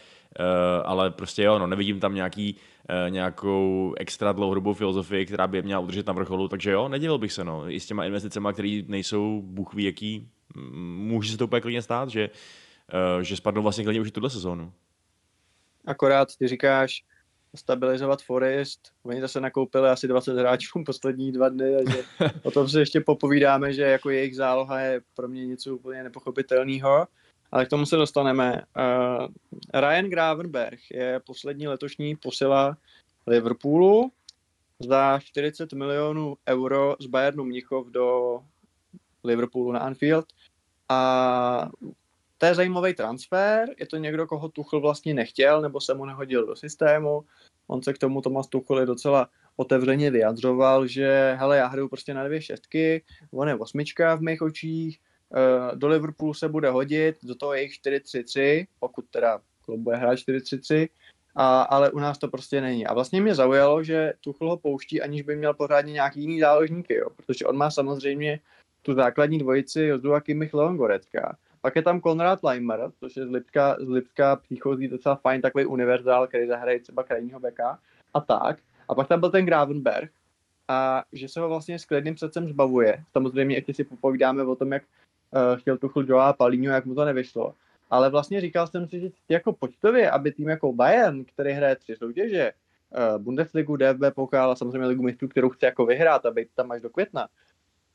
[0.40, 0.46] uh,
[0.84, 2.56] ale prostě jo, no, nevidím tam nějaký,
[3.08, 7.32] nějakou extra dlouhodobou filozofii, která by je měla udržet na vrcholu, takže jo, nedivil bych
[7.32, 11.60] se, no, i s těma investicemi, které nejsou bůh ví jaký, může se to úplně
[11.60, 12.30] klidně stát, že,
[13.16, 14.72] uh, že spadnou vlastně klidně už i tuhle sezónu.
[15.86, 17.04] Akorát ty říkáš,
[17.56, 18.80] stabilizovat Forest.
[19.02, 22.04] Oni zase nakoupili asi 20 hráčů poslední dva dny, takže
[22.42, 27.06] o tom se ještě popovídáme, že jako jejich záloha je pro mě něco úplně nepochopitelného.
[27.52, 28.62] Ale k tomu se dostaneme.
[28.76, 29.26] Uh,
[29.80, 32.76] Ryan Gravenberg je poslední letošní posila
[33.26, 34.12] Liverpoolu
[34.80, 38.38] za 40 milionů euro z Bayernu Mnichov do
[39.24, 40.26] Liverpoolu na Anfield.
[40.88, 41.70] A
[42.38, 46.46] to je zajímavý transfer, je to někdo, koho Tuchl vlastně nechtěl, nebo se mu nehodil
[46.46, 47.24] do systému.
[47.66, 52.24] On se k tomu Tomas Tuchl docela otevřeně vyjadřoval, že hele, já hraju prostě na
[52.24, 55.00] dvě šestky, on je osmička v mých očích,
[55.36, 59.96] eh, do Liverpoolu se bude hodit, do toho je jich 4-3-3, pokud teda klub bude
[59.96, 60.88] hrát 4-3-3,
[61.36, 62.86] a, ale u nás to prostě není.
[62.86, 66.94] A vlastně mě zaujalo, že Tuchl ho pouští, aniž by měl pořádně nějaký jiný záložníky,
[66.94, 67.10] jo?
[67.16, 68.40] protože on má samozřejmě
[68.84, 71.36] tu základní dvojici Jozua Kimich Leon Goretzka.
[71.60, 75.66] Pak je tam Konrad Leimer, což je z Lipska, z Lipska příchozí docela fajn takový
[75.66, 77.78] univerzál, který zahraje třeba krajního beka
[78.14, 78.58] a tak.
[78.88, 80.10] A pak tam byl ten Gravenberg,
[80.68, 83.04] a že se ho vlastně s klidným srdcem zbavuje.
[83.12, 87.04] Samozřejmě ještě si popovídáme o tom, jak uh, chtěl Tuchl Joa Palíňu, jak mu to
[87.04, 87.54] nevyšlo.
[87.90, 91.96] Ale vlastně říkal jsem si, že jako počtově, aby tým jako Bayern, který hraje tři
[91.96, 92.52] soutěže,
[92.90, 96.70] uh, Bundesligu, DFB pokal a samozřejmě ligu mistrů, kterou chce jako vyhrát a být tam
[96.70, 97.28] až do května,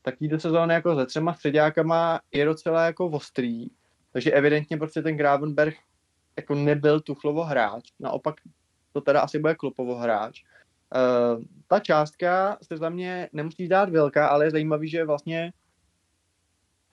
[0.02, 3.66] tak do sezóny jako se třema středákama je docela jako ostrý.
[4.12, 5.76] Takže evidentně prostě ten Gravenberg
[6.36, 7.92] jako nebyl Tuchlovo hráč.
[8.00, 8.34] Naopak
[8.92, 10.42] to teda asi bude Klopovo hráč.
[10.94, 15.52] Uh, ta částka se za mě nemusí dát velká, ale je zajímavý, že vlastně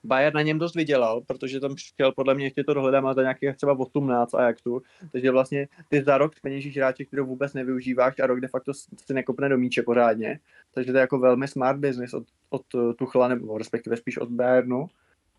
[0.08, 3.22] Bayern na něm dost vydělal, protože tam chtěl podle mě ještě to dohledám a za
[3.22, 8.26] nějakých třeba 18 Ajaxu, takže vlastně ty za rok peněžíš hráče, kterou vůbec nevyužíváš a
[8.26, 10.40] rok de facto si nekopne do míče pořádně,
[10.74, 14.88] takže to je jako velmi smart business od, od Tuchla, nebo respektive spíš od Bayernu,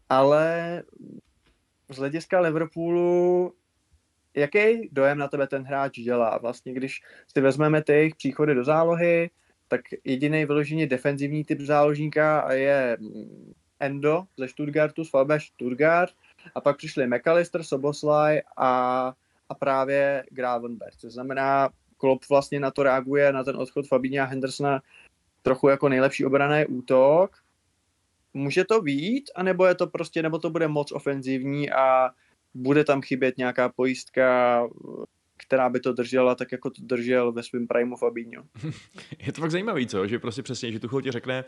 [0.10, 0.84] ale
[1.89, 3.53] z hlediska Liverpoolu
[4.36, 6.38] jaký dojem na tebe ten hráč dělá?
[6.38, 7.01] Vlastně, když
[7.34, 9.29] si vezmeme ty jejich příchody do zálohy,
[9.67, 12.97] tak jediný vyloženě defenzivní typ záložníka je
[13.79, 16.13] Endo ze Stuttgartu, z VB Stuttgart
[16.55, 19.13] a pak přišli McAllister, Soboslaj a,
[19.49, 21.01] a právě Gravenberg.
[21.01, 24.81] To znamená, Klopp vlastně na to reaguje, na ten odchod Fabíňa Hendersona
[25.41, 27.37] trochu jako nejlepší obraný útok.
[28.33, 32.09] Může to být, anebo je to prostě, nebo to bude moc ofenzivní a
[32.53, 34.61] bude tam chybět nějaká pojistka,
[35.49, 38.43] která by to držela tak, jako to držel ve svém primu Fabinho.
[39.19, 40.07] Je to fakt zajímavý, co?
[40.07, 41.43] Že prostě přesně, že tu ti řekne,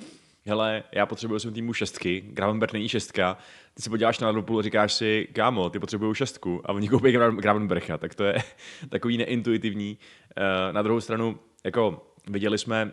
[0.45, 3.37] hele, já potřebuji svým týmu šestky, Gravenberg není šestka,
[3.73, 7.11] ty se podíváš na Liverpool a říkáš si, kámo, ty potřebují šestku a oni koupí
[7.11, 8.35] Gravenbercha, tak to je
[8.89, 9.97] takový neintuitivní.
[10.37, 12.91] Eh, na druhou stranu, jako viděli jsme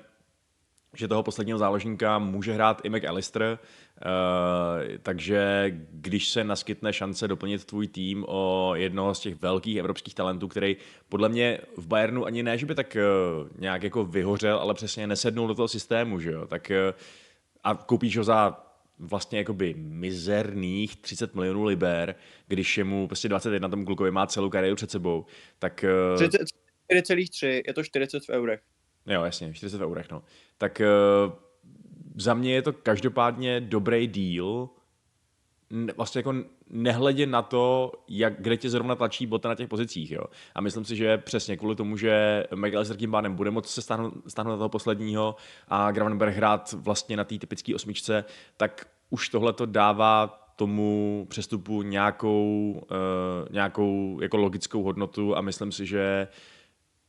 [0.94, 7.64] že toho posledního záložníka může hrát i McAllister, uh, takže když se naskytne šance doplnit
[7.64, 10.76] tvůj tým o jednoho z těch velkých evropských talentů, který
[11.08, 15.06] podle mě v Bayernu ani ne, že by tak uh, nějak jako vyhořel, ale přesně
[15.06, 16.94] nesednul do toho systému, že jo, tak uh,
[17.64, 18.64] a koupíš ho za
[18.98, 22.14] vlastně jakoby mizerných 30 milionů liber,
[22.46, 25.26] když je mu prostě 21, tomu klukovi má celou kariéru před sebou,
[25.58, 25.84] tak...
[26.14, 28.60] Uh, 4,3, je to 40 v eurech.
[29.08, 30.22] Jo, jasně, 40 v eurech, no.
[30.58, 30.82] Tak
[31.26, 31.32] uh,
[32.16, 34.68] za mě je to každopádně dobrý deal,
[35.96, 36.34] vlastně jako
[36.70, 40.10] nehledě na to, jak, kde tě zrovna tlačí bota na těch pozicích.
[40.10, 40.24] Jo.
[40.54, 44.14] A myslím si, že přesně kvůli tomu, že McAllister tím pádem bude moct se stáhnout,
[44.26, 45.36] stáhnout na toho posledního
[45.68, 48.24] a Gravenberg hrát vlastně na té typické osmičce,
[48.56, 55.72] tak už tohle to dává tomu přestupu nějakou, uh, nějakou jako logickou hodnotu a myslím
[55.72, 56.57] si, že uh,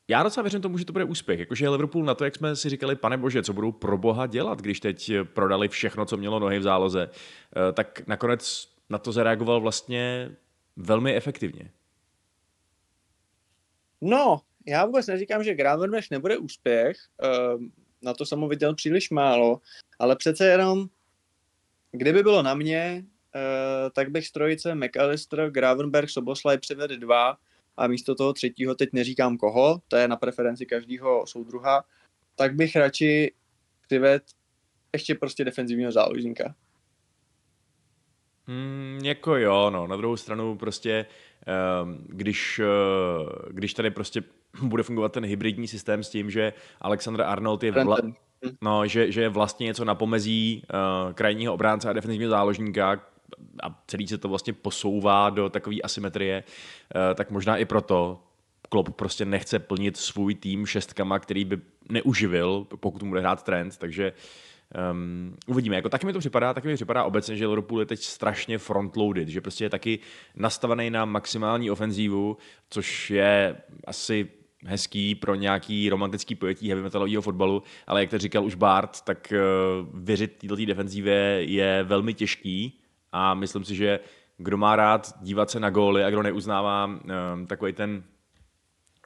[0.10, 1.40] já docela věřím tomu, že to bude úspěch.
[1.40, 4.62] Jakože Liverpool na to, jak jsme si říkali, pane bože, co budou pro boha dělat,
[4.62, 9.62] když teď prodali všechno, co mělo nohy v záloze, eh, tak nakonec na to zareagoval
[9.62, 10.32] vlastně
[10.76, 11.72] velmi efektivně.
[14.02, 19.62] No, já vůbec neříkám, že Gravenberch nebude úspěch, ehm, na to jsem viděl příliš málo,
[20.00, 20.88] ale přece jenom,
[21.92, 27.38] kdyby bylo na mě, eh, tak bych strojice McAllister, Gravenberg, Soboslaj přivedl dva
[27.78, 31.84] a místo toho třetího, teď neříkám koho, to je na preferenci každého soudruha,
[32.36, 33.34] tak bych radši
[33.88, 34.24] přived
[34.94, 36.56] ještě prostě defenzivního záložníka.
[38.48, 39.88] Hmm, jako jo, no.
[39.88, 41.06] Na druhou stranu prostě,
[41.84, 44.24] um, když, uh, když tady prostě
[44.62, 47.98] bude fungovat ten hybridní systém s tím, že Alexander Arnold je vla...
[48.62, 53.02] no, že, že je vlastně něco na pomezí uh, krajního obránce a defenzivního záložníka,
[53.64, 58.24] a celý se to vlastně posouvá do takové asymetrie, eh, tak možná i proto
[58.70, 61.58] Klopp prostě nechce plnit svůj tým šestkama, který by
[61.90, 64.14] neuživil, pokud mu bude hrát trend, takže
[64.92, 65.76] Um, uvidíme.
[65.76, 69.28] Jako taky mi to připadá, taky mi připadá obecně, že Liverpool je teď strašně frontloaded,
[69.28, 70.00] že prostě je taky
[70.36, 72.38] nastavený na maximální ofenzívu,
[72.70, 73.56] což je
[73.88, 74.28] asi
[74.66, 79.34] hezký pro nějaký romantický pojetí heavy metalového fotbalu, ale jak to říkal už Bart, tak
[79.34, 82.79] uh, věřit této defenzívě je velmi těžký
[83.12, 84.00] a myslím si, že
[84.38, 88.04] kdo má rád dívat se na góly a kdo neuznává um, takový ten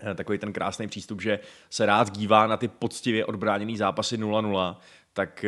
[0.03, 1.39] eh, takový ten krásný přístup, že
[1.69, 4.75] se rád dívá na ty poctivě odbráněné zápasy 0-0,
[5.13, 5.45] tak,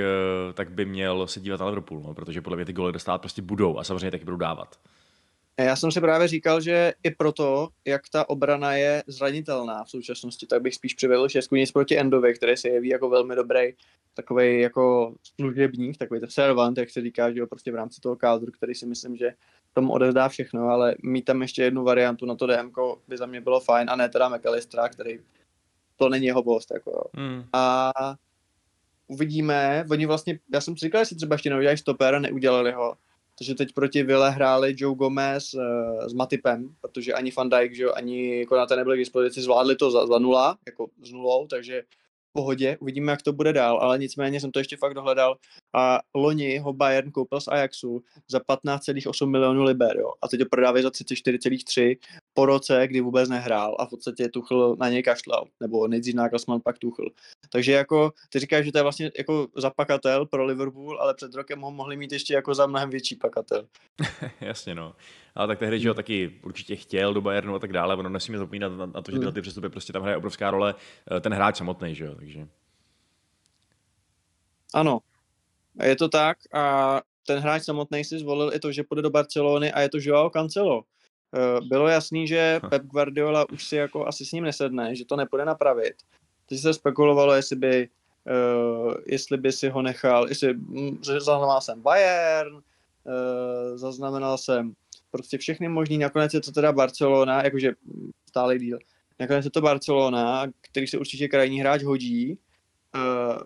[0.48, 3.18] uh, tak by měl se dívat na Liverpool, no, protože podle mě ty góly dostat
[3.18, 4.80] prostě budou a samozřejmě taky budou dávat.
[5.60, 10.46] Já jsem si právě říkal, že i proto, jak ta obrana je zranitelná v současnosti,
[10.48, 13.74] tak bych spíš přivedl šestku nic proti Endovi, který se jeví jako velmi dobrý,
[14.14, 18.16] takový jako služebník, takový ten servant, jak se říká, že jo, prostě v rámci toho
[18.16, 19.34] kádru, který si myslím, že
[19.74, 22.72] tomu odevzdá všechno, ale mít tam ještě jednu variantu na to DM
[23.08, 25.20] by za mě bylo fajn, a ne teda McAllistera, který
[25.96, 27.04] to není jeho post, jako jo.
[27.24, 27.44] Hmm.
[27.54, 27.92] A
[29.08, 32.98] uvidíme, oni vlastně, já jsem si říkal, jestli třeba ještě neudělají stopera, neudělali ho,
[33.38, 35.62] takže teď proti Vile hráli Joe Gomez uh,
[36.08, 40.08] s Matipem, protože ani Van Dijk, že, ani Konate nebyli k dispozici, zvládli to za,
[40.08, 41.84] za nula, jako s nulou, takže
[42.36, 45.36] pohodě, uvidíme, jak to bude dál, ale nicméně jsem to ještě fakt dohledal
[45.76, 50.46] a loni ho Bayern koupil z Ajaxu za 15,8 milionů liber, jo, a teď ho
[50.52, 51.98] prodávají za 34,3
[52.34, 56.62] po roce, kdy vůbec nehrál a v podstatě Tuchl na něj kašlal, nebo nejdřív Nagelsmann,
[56.62, 57.06] pak Tuchl.
[57.50, 61.62] Takže jako, ty říkáš, že to je vlastně jako zapakatel pro Liverpool, ale před rokem
[61.62, 63.68] ho mohli mít ještě jako za mnohem větší pakatel.
[64.42, 64.96] Jasně, no.
[65.36, 65.96] Ale tak tehdy, že ho hmm.
[65.96, 69.18] taky určitě chtěl do Bayernu a tak dále, ono nesmíme zapomínat na, na to, že
[69.18, 69.34] tyhle hmm.
[69.34, 70.76] ty přestupy prostě tam hraje obrovská role
[71.12, 72.48] eh, ten hráč samotný, že jo, takže.
[74.74, 75.00] Ano,
[75.84, 79.72] je to tak a ten hráč samotný si zvolil i to, že půjde do Barcelony
[79.72, 80.84] a je to Joao Cancelo.
[81.36, 85.16] Eh, bylo jasný, že Pep Guardiola už si jako asi s ním nesedne, že to
[85.16, 85.94] nepůjde napravit.
[86.46, 87.90] Teď se spekulovalo, jestli by,
[88.30, 92.62] uh, jestli by si ho nechal, jestli hm, zaznamenal jsem Bayern, uh,
[93.76, 94.74] zaznamenal jsem
[95.12, 97.74] prostě všechny možný, nakonec je to teda Barcelona, jakože
[98.30, 98.80] stále díl.
[99.20, 102.38] Nakonec je to Barcelona, který se určitě krajní hráč hodí,
[102.96, 103.38] uh,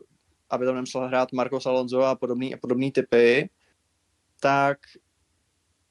[0.49, 3.49] aby tam nemusel hrát Marcos Alonso a podobný, a podobný typy,
[4.39, 4.77] tak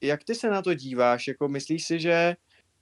[0.01, 1.27] jak ty se na to díváš?
[1.27, 2.35] Jako myslíš si, že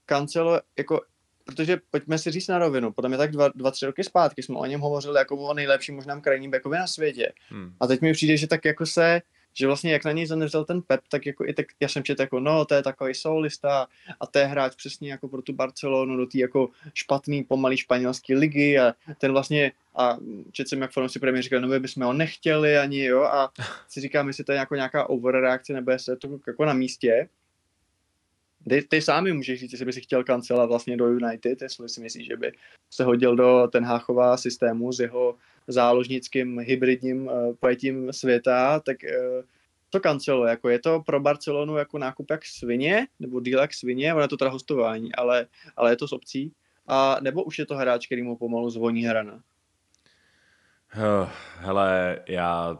[0.05, 1.01] Cancelo, jako,
[1.43, 4.57] protože pojďme si říct na rovinu, podle mě tak dva, dva, tři roky zpátky jsme
[4.57, 7.33] o něm hovořili jako o nejlepším možném krajním backovi na světě.
[7.49, 7.73] Hmm.
[7.79, 9.21] A teď mi přijde, že tak jako se
[9.57, 12.21] že vlastně jak na něj zanevřel ten Pep, tak jako i tak, já jsem četl
[12.21, 13.87] jako, no, to je takový solista
[14.19, 18.35] a to je hráč přesně jako pro tu Barcelonu do té jako špatný, pomalý španělské
[18.35, 20.17] ligy a ten vlastně, a
[20.51, 23.51] četl jsem, jak fanoušci premiér říkali, no my bychom ho nechtěli ani, jo, a
[23.87, 27.29] si říkám, jestli to je jako nějaká overreakce, nebo jestli je to jako na místě.
[28.69, 32.01] Ty, ty sám můžeš říct, jestli by si chtěl kancelovat vlastně do United, jestli si
[32.01, 32.51] myslíš, že by
[32.89, 35.35] se hodil do ten Háchová systému s jeho
[35.67, 39.43] záložnickým hybridním uh, pojetím světa, tak uh,
[39.89, 44.13] to kancelo, jako je to pro Barcelonu jako nákup jak svině, nebo díl jak svině,
[44.13, 46.53] ono je to teda hostování, ale, ale je to s obcí,
[46.87, 49.41] a nebo už je to hráč, který mu pomalu zvoní hrana?
[51.57, 52.79] Hele, já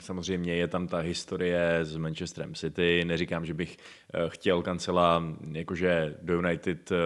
[0.00, 6.14] samozřejmě je tam ta historie s Manchesterem City, neříkám, že bych eh, chtěl kancela jakože
[6.22, 6.96] do United eh,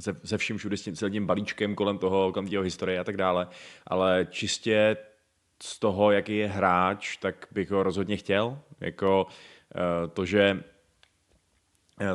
[0.00, 3.16] se, se vším všude s tím, celým balíčkem kolem toho, kolem jeho historie a tak
[3.16, 3.48] dále,
[3.86, 4.96] ale čistě
[5.62, 8.58] z toho, jaký je hráč, tak bych ho rozhodně chtěl.
[8.80, 9.26] Jako
[9.74, 10.62] eh, to, že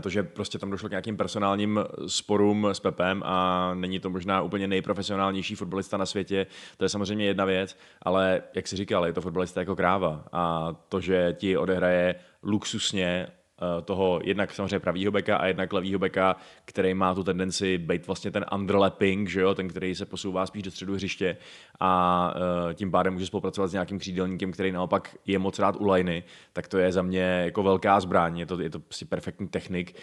[0.02, 4.42] to, že prostě tam došlo k nějakým personálním sporům s Pepem a není to možná
[4.42, 9.14] úplně nejprofesionálnější fotbalista na světě, to je samozřejmě jedna věc, ale jak si říkal, je
[9.14, 10.24] to fotbalista jako kráva.
[10.32, 13.43] A to, že ti odehraje luxusně Eh,
[13.86, 18.32] toho jednak samozřejmě pravýho beka a jednak levýho beka, který má tu tendenci být vlastně
[18.32, 21.38] ten underlapping, že jo, ten, který se posouvá spíš do středu hřiště
[21.80, 25.92] a uh, tím pádem může spolupracovat s nějakým křídelníkem, který naopak je moc rád u
[25.92, 26.24] liney,
[26.54, 29.96] tak to je za mě jako velká zbraň, je to, je to prostě perfektní technik,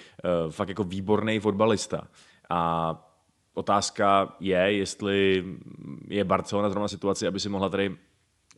[0.45, 2.09] uh, fakt jako výborný fotbalista.
[2.51, 2.95] A
[3.55, 5.45] otázka je, jestli
[6.09, 7.97] je Barcelona zrovna situaci, aby si mohla tady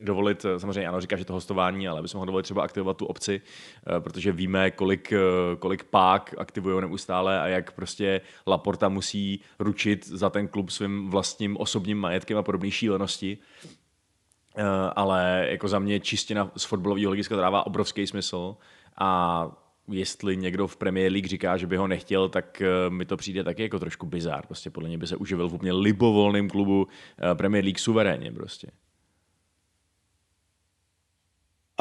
[0.03, 3.07] dovolit, eh, samozřejmě ano, říká, že to hostování, ale bychom mohli dovolit třeba aktivovat tu
[3.07, 3.41] opci,
[3.87, 5.17] eh, protože víme, kolik, eh,
[5.59, 11.57] kolik pák aktivují neustále a jak prostě Laporta musí ručit za ten klub svým vlastním
[11.57, 13.39] osobním majetkem a podobné šílenosti.
[14.97, 18.57] Ale jako za mě čistě na, z fotbalového hlediska dává obrovský smysl
[19.01, 19.51] a
[19.89, 23.63] jestli někdo v Premier League říká, že by ho nechtěl, tak mi to přijde taky
[23.63, 24.47] jako trošku bizár.
[24.47, 26.87] Prostě podle mě by se uživil v úplně libovolném klubu
[27.35, 28.69] Premier League suverénně prostě.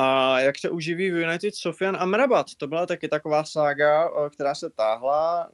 [0.01, 2.47] A jak se uživí v United Sofian Amrabat?
[2.57, 5.49] To byla taky taková sága, která se táhla.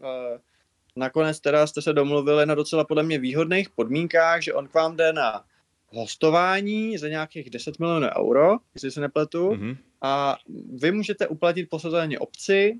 [0.95, 4.97] Nakonec teda jste se domluvili na docela podle mě výhodných podmínkách, že on k vám
[4.97, 5.43] jde na
[5.87, 9.77] hostování za nějakých 10 milionů euro, jestli se nepletu, mm-hmm.
[10.01, 10.37] a
[10.73, 12.79] vy můžete uplatit posazení obci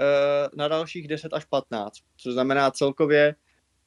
[0.00, 3.34] eh, na dalších 10 až 15, což znamená celkově,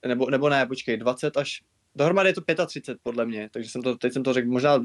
[0.07, 1.61] nebo, nebo ne, počkej, 20 až,
[1.95, 4.79] dohromady je to 35 podle mě, takže jsem to, teď jsem to řekl možná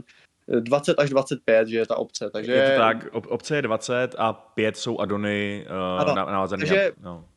[0.61, 2.31] 20 až 25, že je ta obce.
[2.31, 2.53] Takže...
[2.53, 7.29] Je to tak, obce je 20 a 5 jsou adony uh, ano, na, Takže, no.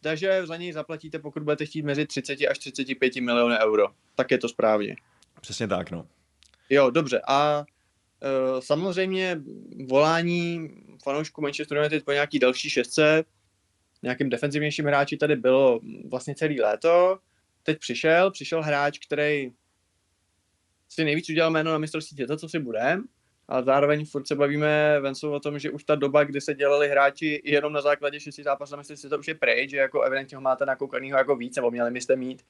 [0.00, 3.86] takže za něj zaplatíte, pokud budete chtít mezi 30 až 35 miliony euro.
[4.14, 4.96] Tak je to správně.
[5.40, 6.06] Přesně tak, no.
[6.70, 7.20] Jo, dobře.
[7.28, 9.40] A uh, samozřejmě
[9.88, 10.70] volání
[11.02, 13.24] fanoušku Manchester United po nějaký další šestce,
[14.02, 17.18] nějakým defenzivnějším hráči tady bylo vlastně celý léto.
[17.66, 19.50] Teď přišel, přišel hráč, který
[20.88, 23.04] si nejvíc udělal jméno na mistrovství světa, co si budem,
[23.48, 26.88] ale zároveň furt se bavíme Vencou o tom, že už ta doba, kdy se dělali
[26.88, 30.36] hráči jenom na základě šesti zápasů na mistrovství světa už je pryč, že jako evidentně
[30.36, 32.42] ho máte nakoukanýho jako víc, nebo měli byste mít,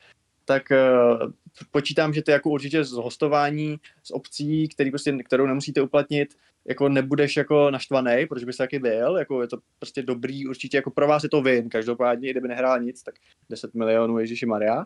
[0.44, 1.33] tak uh,
[1.70, 6.88] počítám, že ty jako určitě z hostování, z obcí, který prostě, kterou nemusíte uplatnit, jako
[6.88, 11.09] nebudeš jako naštvaný, protože bys taky byl, jako je to prostě dobrý, určitě jako pro
[11.09, 13.14] vás je to vin, každopádně, kdyby nehrál nic, tak
[13.50, 14.85] 10 milionů Ježíši Maria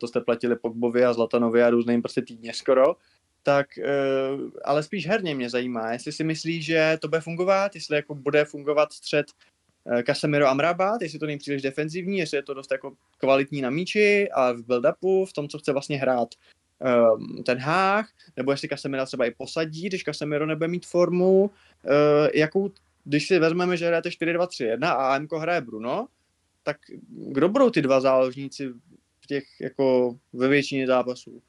[0.00, 2.96] to jste platili Pogbovi a Zlatanovi a různým prostě týdně skoro,
[3.42, 3.84] tak e,
[4.64, 8.44] ale spíš herně mě zajímá, jestli si myslí, že to bude fungovat, jestli jako bude
[8.44, 9.26] fungovat střed
[9.86, 13.60] e, Casemiro a Mrabat, jestli to není příliš defenzivní, jestli je to dost jako kvalitní
[13.60, 16.28] na míči a v build-upu, v tom, co chce vlastně hrát
[16.78, 21.50] um, ten hách, nebo jestli Casemiro třeba i posadí, když Casemiro nebude mít formu, uh,
[22.34, 22.70] jakou,
[23.04, 26.06] když si vezmeme, že hrajete 4-2-3-1 a AMK hraje Bruno,
[26.62, 26.76] tak
[27.08, 28.72] kdo budou ty dva záložníci
[29.26, 31.42] těch jako ve většině zápasů.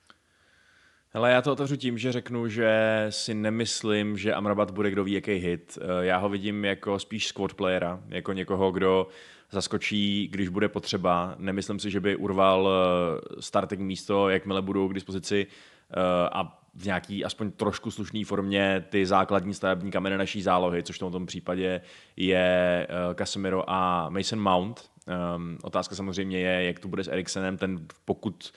[1.17, 5.11] Hele, já to otevřu tím, že řeknu, že si nemyslím, že Amrabat bude kdo ví
[5.11, 5.77] jaký hit.
[5.81, 9.07] Eh, já ho vidím jako spíš squad playera, jako někoho, kdo
[9.51, 11.35] zaskočí, když bude potřeba.
[11.37, 16.85] Nemyslím si, že by urval eh, starting místo, jakmile budou k dispozici eh, a v
[16.85, 21.81] nějaký aspoň trošku slušné formě ty základní stavební kameny naší zálohy, což v tom případě
[22.17, 24.89] je Casemiro a Mason Mount,
[25.35, 28.51] Um, otázka samozřejmě je, jak to bude s Eriksenem, ten pokud,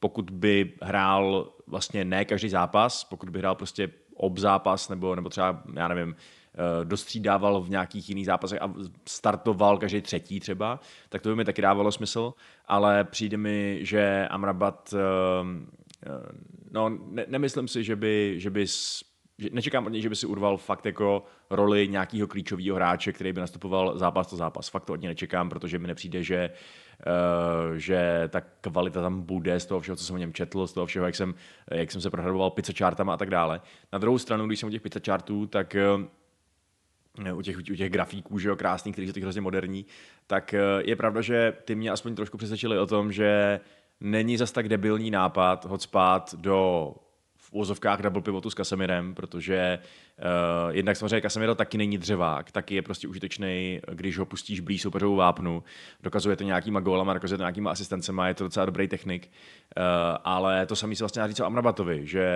[0.00, 5.28] pokud by hrál vlastně ne každý zápas, pokud by hrál prostě ob zápas, nebo, nebo
[5.28, 6.16] třeba, já nevím,
[6.54, 8.74] eh, dostřídával v nějakých jiných zápasech a
[9.08, 12.34] startoval každý třetí třeba, tak to by mi taky dávalo smysl,
[12.66, 14.94] ale přijde mi, že Amrabat,
[15.40, 15.66] ehm,
[16.06, 16.32] eh,
[16.70, 18.66] no ne, nemyslím si, že by, že by
[19.38, 23.32] že nečekám od něj, že by si urval fakt jako roli nějakého klíčového hráče, který
[23.32, 24.68] by nastupoval zápas to zápas.
[24.68, 26.50] Fakt to od něj nečekám, protože mi nepřijde, že,
[27.70, 30.72] uh, že ta kvalita tam bude z toho všeho, co jsem o něm četl, z
[30.72, 31.34] toho všeho, jak jsem,
[31.70, 33.60] jak jsem se prohraboval pizza chartama a tak dále.
[33.92, 35.76] Na druhou stranu, když jsem u těch pizza chartů, tak
[37.28, 39.86] uh, u těch, u těch grafíků, že jo, krásných, který jsou teď hrozně moderní,
[40.26, 43.60] tak uh, je pravda, že ty mě aspoň trošku přesvědčili o tom, že
[44.00, 46.94] není zas tak debilní nápad hod spát do
[47.54, 49.78] úvozovkách double pivotu s Kasemirem, protože
[50.18, 54.82] uh, jednak samozřejmě Kasemiro taky není dřevák, taky je prostě užitečný, když ho pustíš blíž
[54.82, 55.62] soupeřovou vápnu.
[56.02, 59.30] Dokazuje to nějakýma gólama, dokazuje to nějakýma asistencema, je to docela dobrý technik.
[59.76, 59.82] Uh,
[60.24, 62.26] ale to samý se vlastně říct o Amrabatovi, že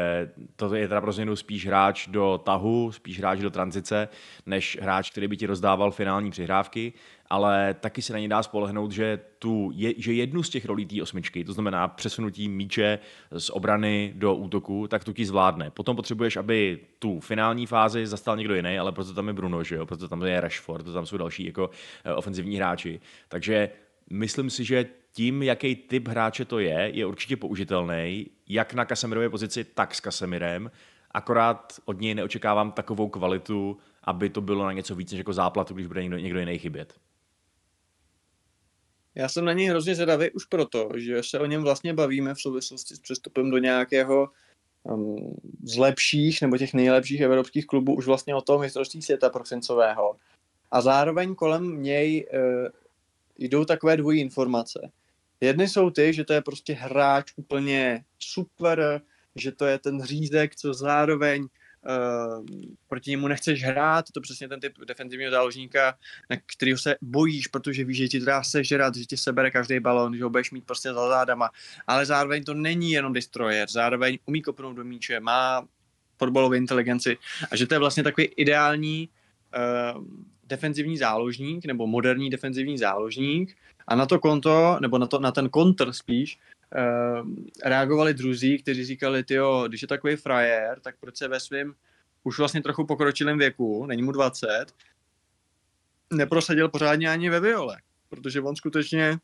[0.57, 4.09] to je teda pro změnu spíš hráč do tahu, spíš hráč do tranzice,
[4.47, 6.93] než hráč, který by ti rozdával finální přihrávky
[7.31, 10.87] ale taky se na ní dá spolehnout, že, tu, je, že jednu z těch rolí
[10.87, 12.99] té osmičky, to znamená přesunutí míče
[13.39, 15.71] z obrany do útoku, tak tu ti zvládne.
[15.71, 19.75] Potom potřebuješ, aby tu finální fázi zastal někdo jiný, ale proto tam je Bruno, že
[19.75, 19.87] jo?
[19.87, 21.71] proto tam je Rashford, to tam jsou další jako
[22.05, 23.01] eh, ofenzivní hráči.
[23.29, 23.71] Takže
[24.11, 29.31] myslím si, že tím, jaký typ hráče to je, je určitě použitelný, jak na Kasemirově
[29.31, 30.71] pozici, tak s Kasemirem.
[31.11, 35.75] Akorát od něj neočekávám takovou kvalitu, aby to bylo na něco víc než jako záplatu,
[35.75, 36.95] když bude někdo, někdo jiný chybět.
[39.15, 42.41] Já jsem na něj hrozně zvědavý už proto, že se o něm vlastně bavíme v
[42.41, 44.29] souvislosti s přestupem do nějakého
[45.63, 50.17] z lepších nebo těch nejlepších evropských klubů už vlastně o tom mistrovství světa prosincového.
[50.71, 52.69] A zároveň kolem něj uh,
[53.39, 54.91] jdou takové dvojí informace.
[55.41, 59.01] Jedny jsou ty, že to je prostě hráč úplně super,
[59.37, 61.49] že to je ten řízek, co zároveň
[61.85, 62.47] uh,
[62.89, 65.95] proti němu nechceš hrát, to přesně ten typ defenzivního záložníka,
[66.31, 70.17] na kterého se bojíš, protože víš, že ti dá sežrat, že ti sebere každý balon,
[70.17, 71.51] že ho budeš mít prostě za zádama,
[71.87, 75.69] ale zároveň to není jenom destroyer, zároveň umí kopnout do míče, má
[76.19, 77.19] fotbalovou inteligenci
[77.51, 79.09] a že to je vlastně takový ideální
[79.97, 80.05] uh,
[80.45, 83.57] defenzivní záložník nebo moderní defenzivní záložník
[83.87, 86.39] a na to konto, nebo na, to, na ten kontr spíš,
[87.65, 91.75] reagovali druzí, kteří říkali, jo, když je takový frajer, tak proč se ve svém
[92.25, 94.67] už vlastně trochu pokročilém věku, není mu 20,
[96.13, 97.77] neprosadil pořádně ani ve Viole,
[98.09, 99.19] protože on skutečně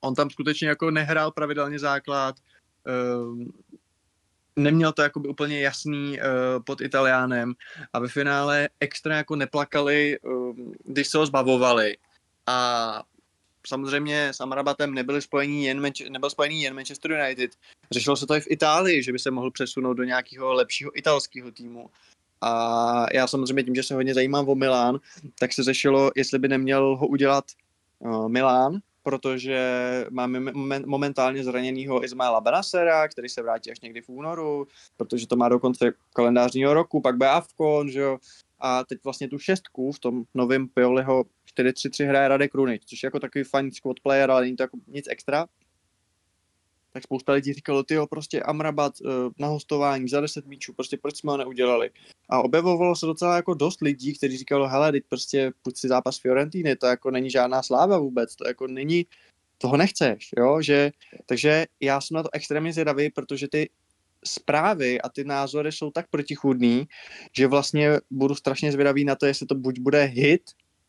[0.00, 2.36] on tam skutečně jako nehrál pravidelně základ,
[2.86, 3.44] uh,
[4.56, 7.54] neměl to jakoby úplně jasný uh, pod Italiánem
[7.92, 11.96] a ve finále extra jako neplakali, uh, když se ho zbavovali.
[12.46, 13.02] A
[13.68, 17.50] samozřejmě s Amrabatem nebyl spojený jen, nebyl spojený jen Manchester United.
[17.90, 21.50] Řešilo se to i v Itálii, že by se mohl přesunout do nějakého lepšího italského
[21.50, 21.90] týmu.
[22.40, 25.00] A já samozřejmě tím, že se hodně zajímám o Milán,
[25.38, 27.44] tak se řešilo, jestli by neměl ho udělat
[27.98, 29.60] uh, Milán, protože
[30.10, 30.52] máme
[30.86, 34.66] momentálně zraněného Ismaila Benasera, který se vrátí až někdy v únoru,
[34.96, 38.18] protože to má do konce kalendářního roku, pak bude Avkon, že jo,
[38.60, 41.24] a teď vlastně tu šestku v tom novém Pioliho
[41.58, 44.78] 4-3-3 hraje Radek Runič, což je jako takový fajn squad player, ale není to jako
[44.86, 45.46] nic extra.
[46.92, 51.16] Tak spousta lidí říkalo, ty prostě Amrabat uh, na hostování za 10 míčů, prostě proč
[51.16, 51.90] jsme ho neudělali.
[52.28, 56.18] A objevovalo se docela jako dost lidí, kteří říkalo, hele, teď prostě půjď si zápas
[56.18, 59.06] Fiorentiny, to jako není žádná sláva vůbec, to jako není,
[59.58, 60.90] toho nechceš, jo, že,
[61.26, 63.70] takže já jsem na to extrémně zvědavý, protože ty
[64.28, 66.88] zprávy a ty názory jsou tak protichůdný,
[67.32, 70.42] že vlastně budu strašně zvědavý na to, jestli to buď bude hit,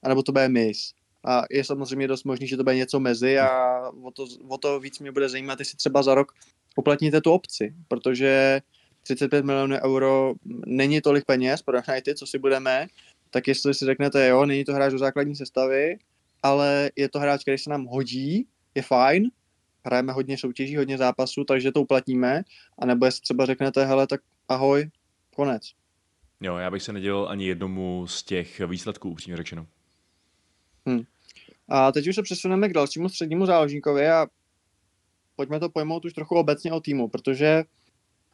[0.03, 0.93] anebo to bude miss.
[1.25, 4.79] A je samozřejmě dost možný, že to bude něco mezi a o to, o to
[4.79, 6.31] víc mě bude zajímat, jestli třeba za rok
[6.75, 8.61] uplatníte tu opci, protože
[9.03, 10.33] 35 milionů euro
[10.65, 12.87] není tolik peněz pro United, co si budeme,
[13.29, 15.97] tak jestli si řeknete, jo, není to hráč do základní sestavy,
[16.43, 19.31] ale je to hráč, který se nám hodí, je fajn,
[19.85, 22.43] hrajeme hodně soutěží, hodně zápasů, takže to uplatníme,
[22.79, 24.89] a nebo jestli třeba řeknete, hele, tak ahoj,
[25.35, 25.63] konec.
[26.41, 29.67] Jo, já bych se nedělal ani jednomu z těch výsledků, upřímně řečeno.
[30.87, 31.03] Hmm.
[31.67, 34.27] A teď už se přesuneme k dalšímu střednímu záložníkovi a
[35.35, 37.63] pojďme to pojmout už trochu obecně o týmu, protože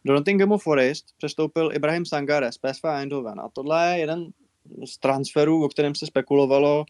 [0.06, 4.28] do Nottinghamu Forest přestoupil Ibrahim Sangare z PSV Eindhoven a tohle je jeden
[4.86, 6.86] z transferů, o kterém se spekulovalo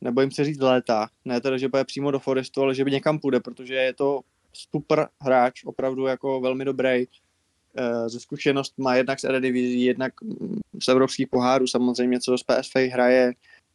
[0.00, 1.08] nebojím se říct léta.
[1.24, 4.20] Ne teda, že bude přímo do Forestu, ale že by někam půjde, protože je to
[4.52, 7.04] super hráč, opravdu jako velmi dobrý.
[7.76, 10.12] Eh, ze zkušenost má jednak z Eredivisie, jednak
[10.82, 13.32] z evropských pohárů samozřejmě, co z PSV hraje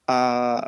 [0.08, 0.62] a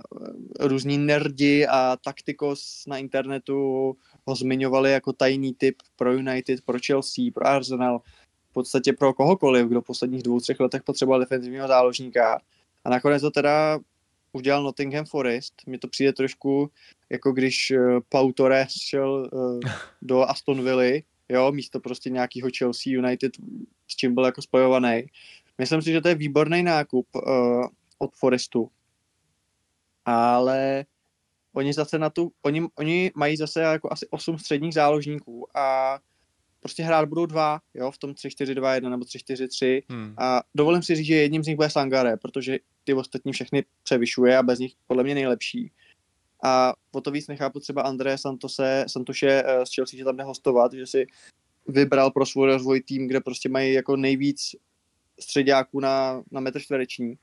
[0.59, 3.95] různí nerdi a taktikos na internetu
[4.27, 8.01] ho zmiňovali jako tajný typ pro United, pro Chelsea, pro Arsenal,
[8.49, 12.39] v podstatě pro kohokoliv, kdo v posledních dvou, třech letech potřeboval defenzivního záložníka.
[12.85, 13.79] A nakonec to teda
[14.31, 15.53] udělal Nottingham Forest.
[15.65, 16.71] Mně to přijde trošku
[17.09, 19.59] jako když uh, Pau Torres šel uh,
[20.01, 23.31] do Aston Villa, jo, místo prostě nějakého Chelsea United,
[23.87, 25.03] s čím byl jako spojovaný.
[25.57, 27.67] Myslím si, že to je výborný nákup uh,
[27.97, 28.69] od Forestu.
[30.05, 30.85] Ale
[31.53, 35.99] oni zase na tu, oni, oni mají zase jako asi 8 středních záložníků a
[36.67, 40.13] prostě hrát budou dva, jo, v tom 3-4-2-1 nebo 3-4-3 hmm.
[40.17, 44.37] a dovolím si říct, že jedním z nich bude Sangare, protože ty ostatní všechny převyšuje
[44.37, 45.71] a bez nich podle mě nejlepší.
[46.43, 50.23] A o to víc nechápu třeba André Santose, Santoše eh, z Chelsea, že tam jde
[50.23, 51.07] hostovat, že si
[51.67, 54.55] vybral pro svůj rozvoj tým, kde prostě mají jako nejvíc
[55.19, 57.17] středáků na, na metr čtvereční.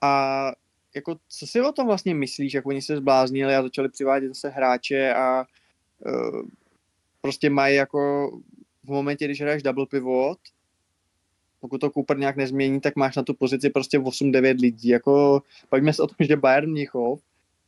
[0.00, 0.52] A
[0.94, 4.48] jako, co si o tom vlastně myslíš, jak oni se zbláznili a začali přivádět zase
[4.48, 5.44] hráče a
[5.98, 6.42] uh,
[7.20, 8.30] prostě mají jako
[8.86, 10.38] v momentě, když hraješ double pivot,
[11.60, 14.88] pokud to Cooper nějak nezmění, tak máš na tu pozici prostě 8-9 lidí.
[14.88, 17.20] Jako, pojďme se o tom, že Bayern Mnichov,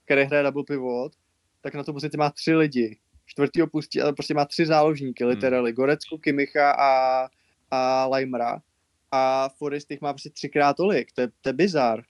[0.04, 1.12] který hraje double pivot,
[1.60, 2.96] tak na tu pozici má tři lidi.
[3.26, 5.30] Čtvrtý opustí, ale prostě má tři záložníky, hmm.
[5.30, 5.72] literally.
[5.72, 7.28] Gorecku, Kimicha a,
[7.70, 8.62] a Limera.
[9.12, 11.12] A Forest jich má prostě třikrát tolik.
[11.12, 12.02] To je, to je bizar.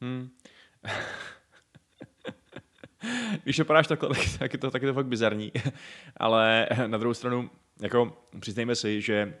[0.00, 0.28] Hmm.
[3.42, 5.52] Když to padáš takhle, tak, tak, je to, tak je to fakt bizarní.
[6.16, 7.50] Ale na druhou stranu,
[7.80, 9.34] jako přiznejme si, že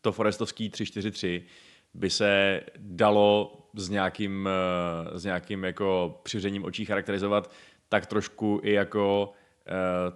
[0.00, 1.42] to Forestovský 3-4-3
[1.94, 7.52] by se dalo s nějakým, eh, s nějakým jako přiřením očí charakterizovat
[7.88, 9.32] tak trošku i jako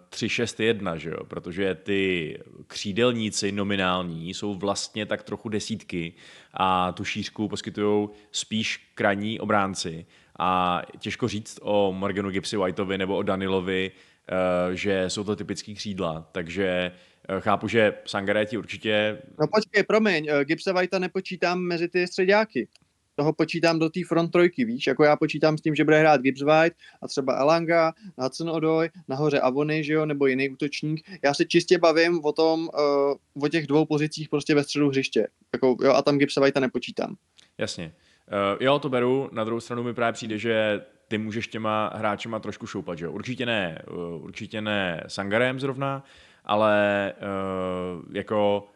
[0.08, 1.24] 3-6-1, že jo?
[1.24, 6.12] protože ty křídelníci nominální jsou vlastně tak trochu desítky
[6.54, 10.06] a tu šířku poskytují spíš krajní obránci
[10.38, 13.90] a těžko říct o Morganu Gipsy Whiteovi nebo o Danilovi,
[14.28, 16.92] eh, že jsou to typický křídla, takže eh,
[17.40, 19.18] chápu, že Sangaretti určitě...
[19.40, 22.68] No počkej, promiň, eh, Gipse Whitea nepočítám mezi ty středáky
[23.16, 26.20] toho počítám do té front trojky, víš, jako já počítám s tím, že bude hrát
[26.20, 31.10] Gibbs White a třeba Elanga, Hudson Odoi, nahoře Avony, že jo, nebo jiný útočník.
[31.24, 35.28] Já se čistě bavím o tom, uh, o těch dvou pozicích prostě ve středu hřiště,
[35.52, 37.16] jako, jo, a tam Gibbs White nepočítám.
[37.58, 37.92] Jasně.
[38.32, 42.38] Uh, jo, to beru, na druhou stranu mi právě přijde, že ty můžeš těma hráčema
[42.38, 43.12] trošku šoupat, že jo.
[43.12, 46.04] Určitě ne, uh, určitě ne Sangarem zrovna,
[46.44, 48.68] ale uh, jako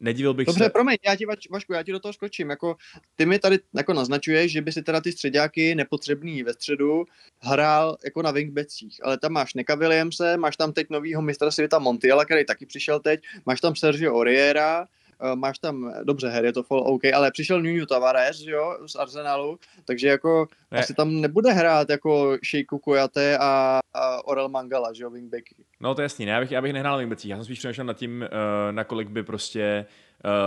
[0.00, 0.70] Nedivil bych Dobře, se...
[0.70, 2.50] promiň, já ti, Vašku, já ti do toho skočím.
[2.50, 2.76] Jako,
[3.16, 7.04] ty mi tady jako naznačuješ, že by si teda ty středáky nepotřebný ve středu
[7.40, 11.78] hrál jako na wingbacích, ale tam máš Neka Williamse, máš tam teď novýho mistra světa
[11.78, 14.86] Montiela, který taky přišel teď, máš tam Sergio Oriera,
[15.34, 19.58] máš tam, dobře, her je to fall OK, ale přišel Nuno Tavares, jo, z Arsenalu,
[19.84, 20.78] takže jako ne.
[20.78, 25.64] asi tam nebude hrát jako Sheiku Kojate a, a Orel Mangala, že jo, wingbacky.
[25.80, 27.86] No to je jasný, ne, já bych, já bych nehrál wingbacích, já jsem spíš přemýšlel
[27.86, 29.86] nad tím, uh, nakolik by prostě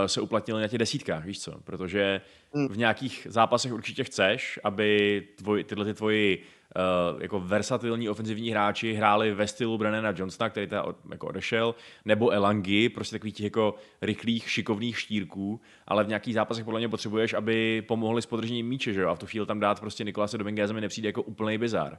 [0.06, 2.20] se uplatnil na těch desítkách, víš co, protože
[2.52, 2.68] hmm.
[2.68, 6.44] v nějakých zápasech určitě chceš, aby tvoj, tyhle ty tvoji
[6.76, 11.74] uh, jako versatilní ofenzivní hráči hráli ve stylu Brennana Johnsona, který teda od, jako odešel,
[12.04, 16.88] nebo Elangy, prostě takových těch jako rychlých, šikovných štírků, ale v nějakých zápasech podle mě
[16.88, 19.08] potřebuješ, aby pomohli s podržením míče, že jo?
[19.08, 21.92] A v tu chvíli tam dát prostě Nikolase Dominguez mi nepřijde jako úplný bizar.
[21.92, 21.98] Uh,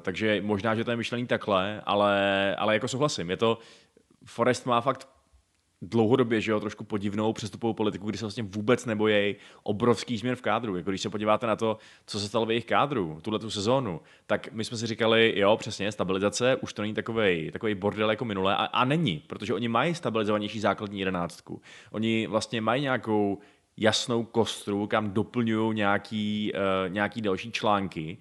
[0.00, 3.30] takže možná, že to je myšlený takhle, ale, ale jako souhlasím.
[3.30, 3.58] Je to,
[4.24, 5.08] Forest má fakt
[5.82, 10.42] dlouhodobě, že jo, trošku podivnou přestupovou politiku, kdy se vlastně vůbec nebojí obrovský změn v
[10.42, 10.76] kádru.
[10.76, 14.00] Jako když se podíváte na to, co se stalo v jejich kádru, tuhle tu sezónu,
[14.26, 18.24] tak my jsme si říkali, jo, přesně, stabilizace, už to není takový takový bordel jako
[18.24, 21.62] minule a, a není, protože oni mají stabilizovanější základní jedenáctku.
[21.90, 23.38] Oni vlastně mají nějakou
[23.76, 28.18] jasnou kostru, kam doplňují nějaký, uh, nějaký další články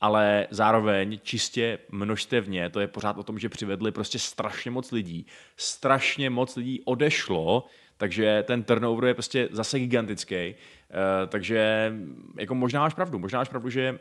[0.00, 5.26] ale zároveň čistě množstevně, to je pořád o tom, že přivedli prostě strašně moc lidí.
[5.56, 10.54] Strašně moc lidí odešlo, takže ten turnover je prostě zase gigantický.
[10.54, 11.92] Uh, takže
[12.38, 13.98] jako možná máš pravdu, možná máš pravdu, že,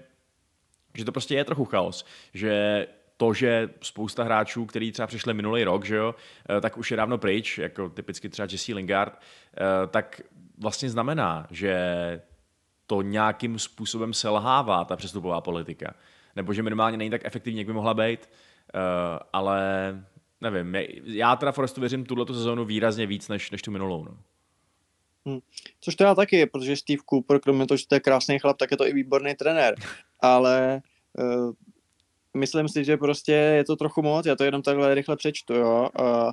[0.93, 2.87] že to prostě je trochu chaos, že
[3.17, 6.15] to, že spousta hráčů, který třeba přišli minulý rok, že jo,
[6.49, 10.21] eh, tak už je dávno pryč, jako typicky třeba Jesse Lingard, eh, tak
[10.57, 11.75] vlastně znamená, že
[12.87, 15.93] to nějakým způsobem selhává, ta přestupová politika.
[16.35, 18.29] Nebo že minimálně není tak efektivní, jak by mohla být,
[18.75, 18.81] uh,
[19.33, 19.59] ale
[20.41, 24.03] nevím, já teda Forestu věřím tuhle sezónu výrazně víc než, než tu minulou.
[24.03, 24.17] No.
[25.25, 25.39] Hmm.
[25.81, 28.77] Což teda taky, protože Steve Cooper, kromě toho, že to je krásný chlap, tak je
[28.77, 29.75] to i výborný trenér.
[30.19, 30.81] Ale
[31.19, 31.51] uh,
[32.37, 35.89] myslím si, že prostě je to trochu moc, já to jenom takhle rychle přečtu, jo.
[35.99, 36.31] Uh,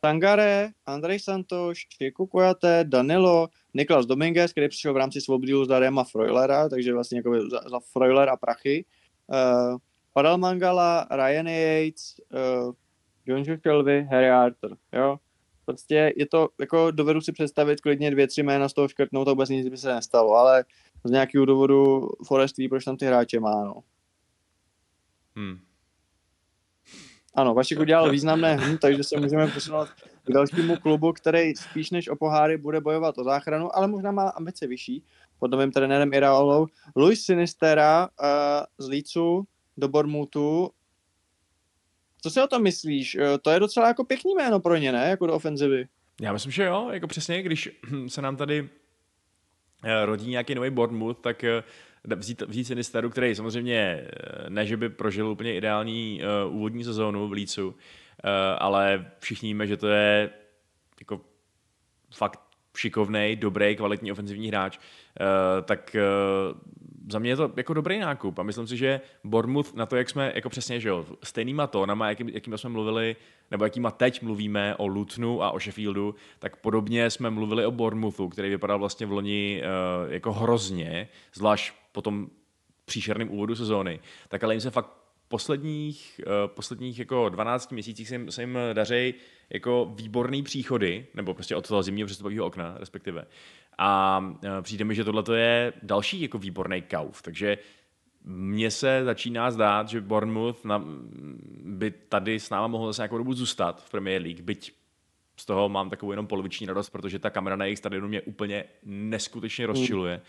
[0.00, 6.04] Tangare, Andrej Santos, Chico Kojate, Danilo, Niklas Dominguez, který přišel v rámci svobody s Dariama
[6.04, 8.84] Freulera, takže vlastně jako za, za Freuler a prachy.
[9.26, 9.78] Uh,
[10.12, 12.72] Padal Mangala, Ryan Yates, uh,
[13.26, 15.16] John Shelby, Harry Arthur, jo.
[15.64, 19.30] Prostě je to, jako dovedu si představit klidně dvě, tři jména z toho škrtnout a
[19.30, 20.64] vůbec nic by se nestalo, ale
[21.04, 23.82] z nějakého důvodu Forest ví, proč tam ty hráče má, no.
[25.36, 25.58] Hmm.
[27.34, 29.88] Ano, Vašek udělal významné hm, takže se můžeme posunout
[30.32, 34.66] dalšímu klubu, který spíš než o poháry bude bojovat o záchranu, ale možná má ambice
[34.66, 35.04] vyšší
[35.38, 36.66] pod novým trenérem Iraolou.
[36.96, 39.46] Luis Sinistera uh, z Lícu
[39.76, 40.70] do Bormutu.
[42.22, 43.16] Co si o tom myslíš?
[43.16, 45.08] Uh, to je docela jako pěkný jméno pro ně, ne?
[45.08, 45.88] Jako do ofenzivy.
[46.20, 47.68] Já myslím, že jo, jako přesně, když
[48.08, 48.68] se nám tady
[49.84, 51.44] eh, rodí nějaký nový Bournemouth, tak
[52.16, 57.32] vzít, vzít Sinisteru, který samozřejmě eh, ne, že by prožil úplně ideální úvodní sezónu v
[57.32, 57.74] Lícu,
[58.58, 60.30] ale všichni víme, že to je
[61.00, 61.20] jako
[62.14, 62.40] fakt
[62.76, 65.96] šikovný, dobrý, kvalitní ofenzivní hráč, eh, tak
[67.10, 70.10] za mě je to jako dobrý nákup a myslím si, že Bournemouth na to, jak
[70.10, 73.16] jsme, jako přesně, že jo, stejnýma tónama, jakým, jakým jsme mluvili,
[73.50, 78.28] nebo jakýma teď mluvíme o Lutonu a o Sheffieldu, tak podobně jsme mluvili o Bournemouthu,
[78.28, 79.62] který vypadal vlastně v loni
[80.08, 82.28] jako hrozně, zvlášť po tom
[82.84, 84.00] příšerném úvodu sezóny.
[84.28, 84.90] Tak ale jim se fakt
[85.28, 89.14] posledních, uh, posledních jako 12 měsících se jim, se jim daří
[89.50, 93.26] jako výborný příchody, nebo prostě od toho zimního přestupového okna, respektive.
[93.78, 97.22] A e, přijde mi, že tohle je další jako výborný kauf.
[97.22, 97.58] Takže
[98.24, 100.84] mně se začíná zdát, že Bournemouth na,
[101.64, 104.72] by tady s náma mohl zase nějakou dobu zůstat v Premier League, byť
[105.36, 108.64] z toho mám takovou jenom poloviční radost, protože ta kamera na jejich stadionu mě úplně
[108.84, 110.20] neskutečně rozčiluje.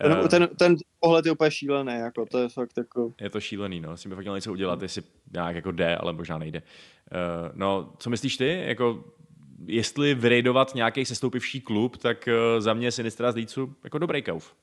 [0.00, 3.12] Ten, uh, ten, ten pohled je úplně šílený, jako to je fakt jako...
[3.20, 5.96] Je to šílený, no, s tím by fakt měl něco udělat, jestli nějak jako jde,
[5.96, 6.62] ale možná nejde.
[6.62, 8.62] Uh, no, co myslíš ty?
[8.66, 9.04] Jako
[9.66, 14.54] jestli vyrejdovat nějaký sestoupivší klub, tak eh, za mě Sinistra z Lícu jako dobrý kauf.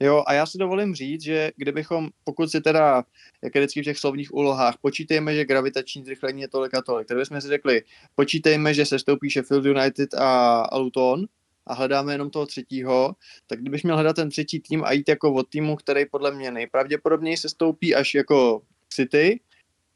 [0.00, 3.04] Jo, a já si dovolím říct, že kdybychom, pokud si teda,
[3.42, 7.08] jak je vždycky v těch slovních úlohách, počítejme, že gravitační zrychlení je tolik a tolik,
[7.08, 7.82] tak bychom si řekli,
[8.14, 11.26] počítejme, že se stoupí Sheffield United a Luton
[11.68, 13.14] a hledáme jenom toho třetího,
[13.46, 16.50] tak kdybych měl hledat ten třetí tým a jít jako od týmu, který podle mě
[16.50, 19.40] nejpravděpodobněji se stoupí až jako City,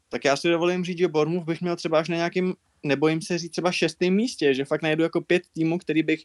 [0.09, 3.37] tak já si dovolím říct, že Bournemouth bych měl třeba až na nějakým nebojím se
[3.37, 6.23] říct třeba šestém místě, že fakt najdu jako pět týmů, který bych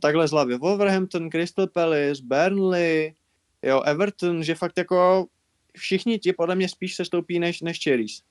[0.00, 0.58] takhle z hlavy.
[0.58, 3.14] Wolverhampton, Crystal Palace, Burnley,
[3.62, 5.26] jo, Everton, že fakt jako
[5.76, 8.22] všichni ti podle mě spíš se stoupí než, než Cherries.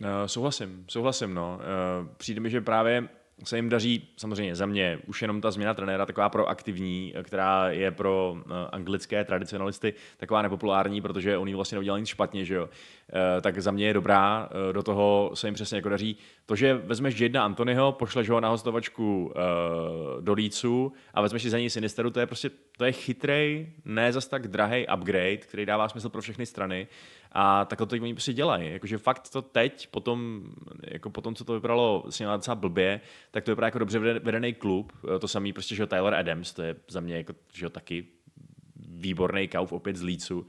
[0.00, 1.58] Uh, souhlasím, souhlasím, no.
[1.58, 3.08] Uh, přijde mi, že právě
[3.44, 7.90] se jim daří, samozřejmě za mě, už jenom ta změna trenéra, taková proaktivní, která je
[7.90, 12.64] pro uh, anglické tradicionalisty taková nepopulární, protože oni vlastně neudělali nic špatně, že jo.
[12.64, 16.16] Uh, tak za mě je dobrá, uh, do toho se jim přesně jako daří.
[16.46, 19.32] To, že vezmeš Jadena Antonyho, pošleš ho na hostovačku
[20.20, 24.12] do Lícu a vezmeš si za něj Sinisteru, to je prostě, to je chytrej, ne
[24.12, 26.86] zas tak drahý upgrade, který dává smysl pro všechny strany.
[27.32, 28.72] A takhle to oni prostě dělají.
[28.72, 30.42] Jakože fakt to teď, potom,
[30.84, 33.00] jako potom, co to vypadalo s docela blbě,
[33.30, 34.92] tak to vypadá jako dobře vedený klub.
[35.20, 38.06] To samý prostě, že Tyler Adams, to je za mě jako, že taky
[38.76, 40.38] výborný kauf opět z Lícu.
[40.40, 40.46] Uh,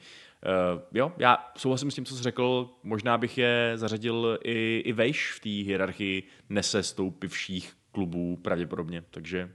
[0.94, 5.32] jo, já souhlasím s tím, co jsi řekl, možná bych je zařadil i, i vejš
[5.32, 9.52] v té hierarchii nesestoupivších klubů pravděpodobně, takže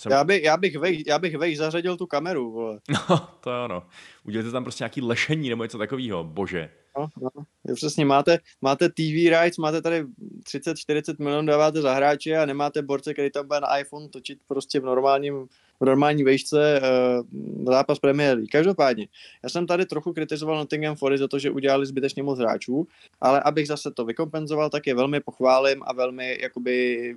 [0.00, 0.12] jsem...
[0.12, 2.80] Já, by, já, bych vej, já bych vej zařadil tu kameru, vole.
[3.10, 3.82] No, to je ono.
[4.24, 6.70] Udělejte tam prostě nějaký lešení nebo něco takového, bože.
[6.98, 7.30] No, no.
[7.68, 12.82] Jo, přesně, máte, máte TV rights, máte tady 30-40 milionů dáváte za hráče a nemáte
[12.82, 15.48] borce, který tam bude na iPhone točit prostě v normálním
[15.80, 18.50] v normální vejšce uh, zápas Premier League.
[18.50, 19.08] Každopádně,
[19.42, 22.86] já jsem tady trochu kritizoval Nottingham Forest za to, že udělali zbytečně moc hráčů,
[23.20, 27.16] ale abych zase to vykompenzoval, tak je velmi pochválím a velmi jakoby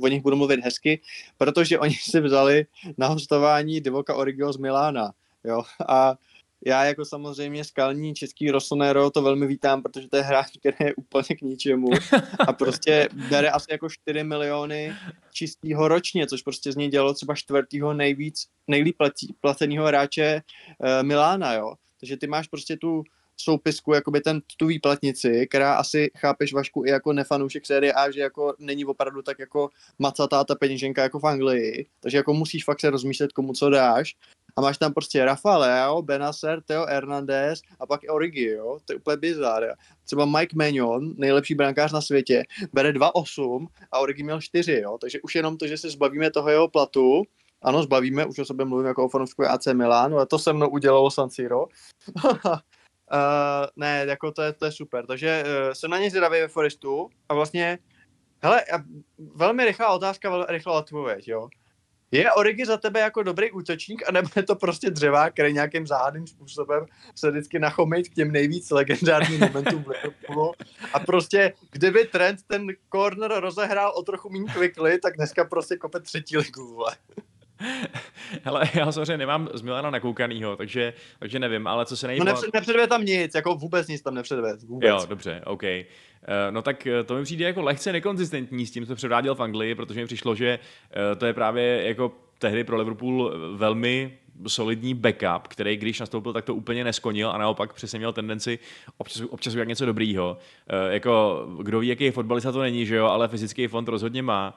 [0.00, 1.00] o nich budu mluvit hezky,
[1.38, 2.66] protože oni si vzali
[2.98, 5.12] na hostování Divoka Origio z Milána.
[5.44, 5.62] Jo?
[5.88, 6.16] A
[6.66, 10.94] já jako samozřejmě skalní český Rossonero to velmi vítám, protože to je hráč, který je
[10.94, 11.88] úplně k ničemu
[12.48, 14.92] a prostě bere asi jako 4 miliony
[15.32, 18.96] čistýho ročně, což prostě z něj dělalo třeba čtvrtýho nejvíc, nejlíp
[19.40, 20.42] placeného hráče
[20.78, 21.74] uh, Milána, jo.
[22.00, 23.04] Takže ty máš prostě tu
[23.36, 28.20] soupisku, jakoby ten, tu výplatnici, která asi chápeš Vašku i jako nefanoušek série A, že
[28.20, 29.68] jako není opravdu tak jako
[29.98, 34.14] macatá ta peněženka jako v Anglii, takže jako musíš fakt se rozmýšlet, komu co dáš.
[34.56, 38.78] A máš tam prostě Rafa Leo, Benacer, Teo Hernandez a pak Origi, jo?
[38.84, 39.74] To je úplně bizár.
[40.04, 44.98] Třeba Mike Magnon, nejlepší brankář na světě, bere 2,8 a Origi měl 4, jo?
[45.00, 47.22] Takže už jenom to, že se zbavíme toho jeho platu,
[47.62, 50.68] ano, zbavíme, už o sobě mluvím jako o fanoušku AC Milan, ale to se mnou
[50.68, 51.66] udělalo San Siro.
[53.14, 55.06] Uh, ne, jako to je, to je super.
[55.06, 57.78] Takže uh, jsem na ně zvědavý ve Forestu a vlastně,
[58.42, 58.64] hele,
[59.34, 61.48] velmi rychlá otázka, velmi rychlá odpověď, jo.
[62.10, 66.26] Je Origi za tebe jako dobrý útočník, anebo je to prostě dřevák, který nějakým záhadným
[66.26, 70.52] způsobem se vždycky nachomejt k těm nejvíc legendárním momentům v Liverpoolu
[70.92, 76.00] a prostě kdyby Trent ten corner rozehrál o trochu méně quickly, tak dneska prostě kope
[76.00, 76.84] třetí ligu.
[78.44, 82.24] Hele, já samozřejmě nemám z Milana nakoukanýho, takže, takže nevím, ale co se nejde...
[82.24, 84.58] No nepřed, nepředvede tam nic, jako vůbec nic tam nepředvede.
[84.66, 84.88] Vůbec.
[84.88, 85.62] Jo, dobře, OK.
[85.62, 85.68] Uh,
[86.50, 89.74] no tak eh, to mi přijde jako lehce nekonzistentní s tím, co předváděl v Anglii,
[89.74, 95.48] protože mi přišlo, že uh, to je právě jako tehdy pro Liverpool velmi solidní backup,
[95.48, 98.58] který když nastoupil, tak to úplně neskonil a naopak přesně měl tendenci
[98.98, 100.38] občas, občas udělat něco dobrýho.
[100.86, 104.54] Uh, jako, kdo ví, jaký fotbalista to není, že jo, ale fyzický fond rozhodně má,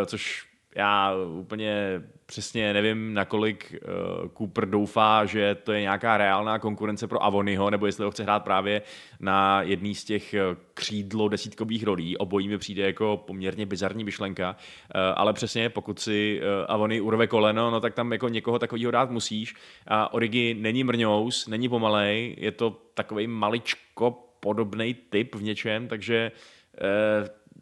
[0.00, 0.47] uh, což
[0.78, 7.24] já úplně přesně nevím, nakolik uh, Cooper doufá, že to je nějaká reálná konkurence pro
[7.24, 8.82] Avonyho, nebo jestli ho chce hrát právě
[9.20, 10.40] na jedný z těch eh,
[10.74, 12.16] křídlo desítkových rolí.
[12.16, 17.70] Obojí mi přijde jako poměrně bizarní myšlenka, uh, ale přesně pokud si Avony urve koleno,
[17.70, 19.54] no tak tam jako někoho takového dát musíš.
[19.86, 24.10] A Origi není mrňous, není pomalej, je to takový maličko
[24.40, 26.32] podobný typ v něčem, takže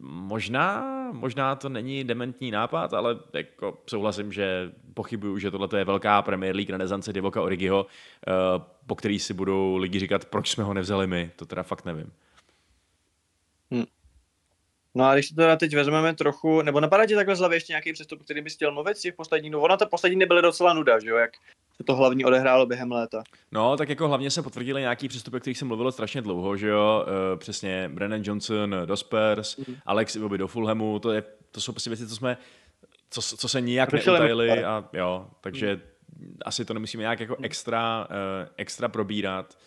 [0.01, 6.21] možná, možná to není dementní nápad, ale jako souhlasím, že pochybuju, že tohle je velká
[6.21, 7.85] Premier League renesance Divoka Origiho,
[8.27, 8.31] eh,
[8.87, 12.11] po který si budou lidi říkat, proč jsme ho nevzali my, to teda fakt nevím.
[14.95, 17.73] No a když to teda teď vezmeme trochu, nebo napadá ti takhle z hlavy ještě
[17.73, 20.73] nějaký přestup, který bys chtěl mluvit z těch posledních, no ona ta poslední nebyly docela
[20.73, 21.31] nuda, že jo, jak
[21.77, 23.23] se to hlavní odehrálo během léta.
[23.51, 26.67] No, tak jako hlavně se potvrdili nějaký přestupy, o kterých jsem mluvil strašně dlouho, že
[26.67, 29.75] jo, uh, přesně Brennan Johnson do Spurs, mm.
[29.85, 32.37] Alex Iwobi do Fulhamu, to, je, to jsou prostě věci, co jsme,
[33.09, 35.75] co, co se nijak neutajili a jo, takže
[36.19, 36.37] mm.
[36.45, 39.57] asi to nemusíme nějak jako extra, uh, extra probírat.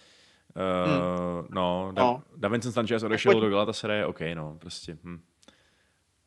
[0.57, 1.47] Uh, mm.
[1.51, 2.23] No, da, no.
[2.37, 4.99] Davinson Sanchez odešel do Galatasaray, OK, no, prostě.
[5.05, 5.21] Hm.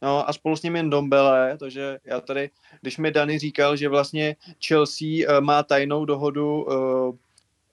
[0.01, 2.49] No a spolu s ním jen Dombele, takže já tady,
[2.81, 4.35] když mi Dany říkal, že vlastně
[4.67, 7.15] Chelsea uh, má tajnou dohodu uh,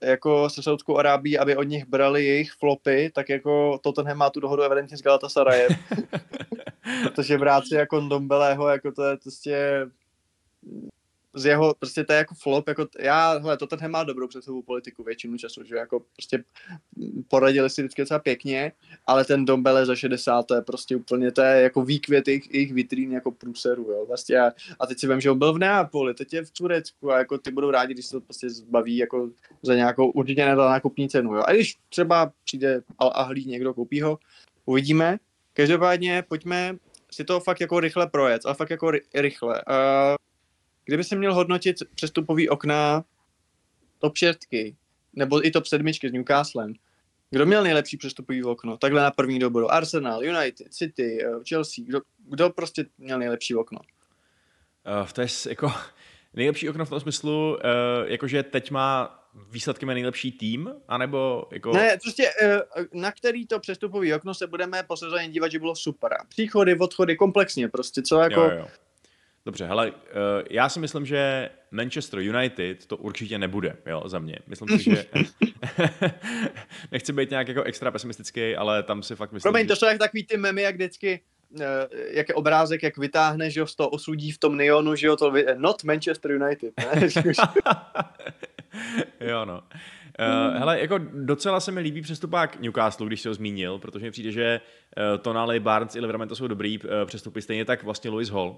[0.01, 4.39] jako se Saudskou Arábí, aby od nich brali jejich flopy, tak jako Tottenham má tu
[4.39, 5.71] dohodu evidentně s Galatasarayem.
[7.03, 9.87] Protože si jako Dombeleho, jako to je prostě
[11.33, 14.61] z jeho, prostě to je jako flop, jako já, hele, to ten má dobrou představou
[14.61, 16.43] politiku většinu času, že jako prostě
[17.27, 18.71] poradili si vždycky docela pěkně,
[19.07, 22.73] ale ten Dombele za 60, to je prostě úplně, to je jako výkvět jejich, jejich
[22.73, 26.13] vitrín jako průseru, jo, vlastně a, a teď si vím, že on byl v Neapoli,
[26.13, 29.29] teď je v Turecku a jako ty budou rádi, když se to prostě zbaví jako
[29.61, 34.01] za nějakou, určitě nedal nákupní cenu, jo, a když třeba přijde Al Ahlí někdo koupí
[34.01, 34.19] ho,
[34.65, 35.17] uvidíme,
[35.53, 36.75] každopádně pojďme
[37.13, 39.61] si to fakt jako rychle projet, ale fakt jako rychle.
[39.69, 40.15] Uh,
[40.85, 43.03] Kdyby se měl hodnotit přestupový okna
[43.99, 44.39] top 6,
[45.13, 46.73] nebo i top 7 s Newcastlem,
[47.31, 48.77] kdo měl nejlepší přestupový okno?
[48.77, 49.71] Takhle na první dobu.
[49.71, 51.85] Arsenal, United, City, eh, Chelsea.
[51.87, 53.79] Kdo, kdo prostě měl nejlepší okno?
[55.01, 55.71] Uh, to je jako
[56.33, 57.59] nejlepší okno v tom smyslu, uh,
[58.05, 59.17] jakože teď má
[59.49, 61.71] výsledky má nejlepší tým, anebo jako...
[61.71, 62.29] Ne, prostě
[62.73, 66.11] uh, na který to přestupový okno se budeme po sezóně dívat, že bylo super.
[66.29, 68.41] Příchody, odchody, komplexně prostě, co jako...
[68.41, 68.67] Jo, jo.
[69.45, 74.39] Dobře, hele, eh, já si myslím, že Manchester United to určitě nebude, jo, za mě.
[74.47, 75.05] Myslím si, že
[76.91, 79.67] nechci být nějak jako extra pesimistický, ale tam si fakt myslím, Promiň, že...
[79.67, 81.19] to jsou jak takový ty memy, jak vždycky
[81.61, 85.07] eh, jak je obrázek, jak vytáhne, že jo, z toho osudí v tom neonu, že
[85.07, 87.07] jo, to not Manchester United, ne?
[89.29, 89.63] jo, no.
[90.19, 94.11] Uh, hele, jako docela se mi líbí přestupák Newcastle, když se ho zmínil, protože mi
[94.11, 94.61] přijde, že
[94.97, 98.57] uh, Tonali, Barnes i Livermento jsou dobrý uh, přestupy, stejně tak vlastně Louis Hall,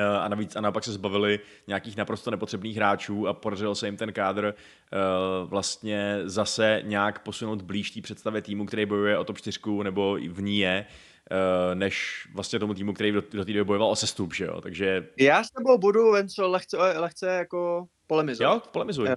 [0.00, 4.12] a navíc a naopak se zbavili nějakých naprosto nepotřebných hráčů a podařilo se jim ten
[4.12, 9.60] kádr uh, vlastně zase nějak posunout blíž té představě týmu, který bojuje o top 4
[9.82, 10.86] nebo v ní je,
[11.30, 14.60] uh, než vlastně tomu týmu, který do, do té doby bojoval o sestup, že jo,
[14.60, 15.08] takže...
[15.18, 18.54] Já s tebou budu, Venco, lehce, lehce jako polemizovat.
[18.54, 19.08] Jo, polemizuj.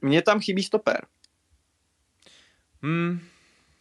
[0.00, 1.06] Mně tam chybí stoper.
[2.82, 3.20] Hmm.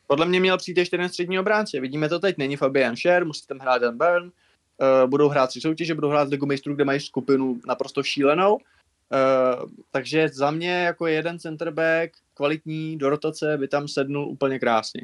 [0.08, 1.80] Podle mě měl přijít ještě jeden střední obránce.
[1.80, 4.32] Vidíme to teď, není Fabian Scher, musí tam hrát Dan Byrne,
[4.78, 8.54] uh, budou hrát tři soutěže, budou hrát Ligu mistrů, kde mají skupinu naprosto šílenou.
[8.54, 15.02] Uh, takže za mě jako jeden centerback kvalitní do rotace by tam sednul úplně krásně.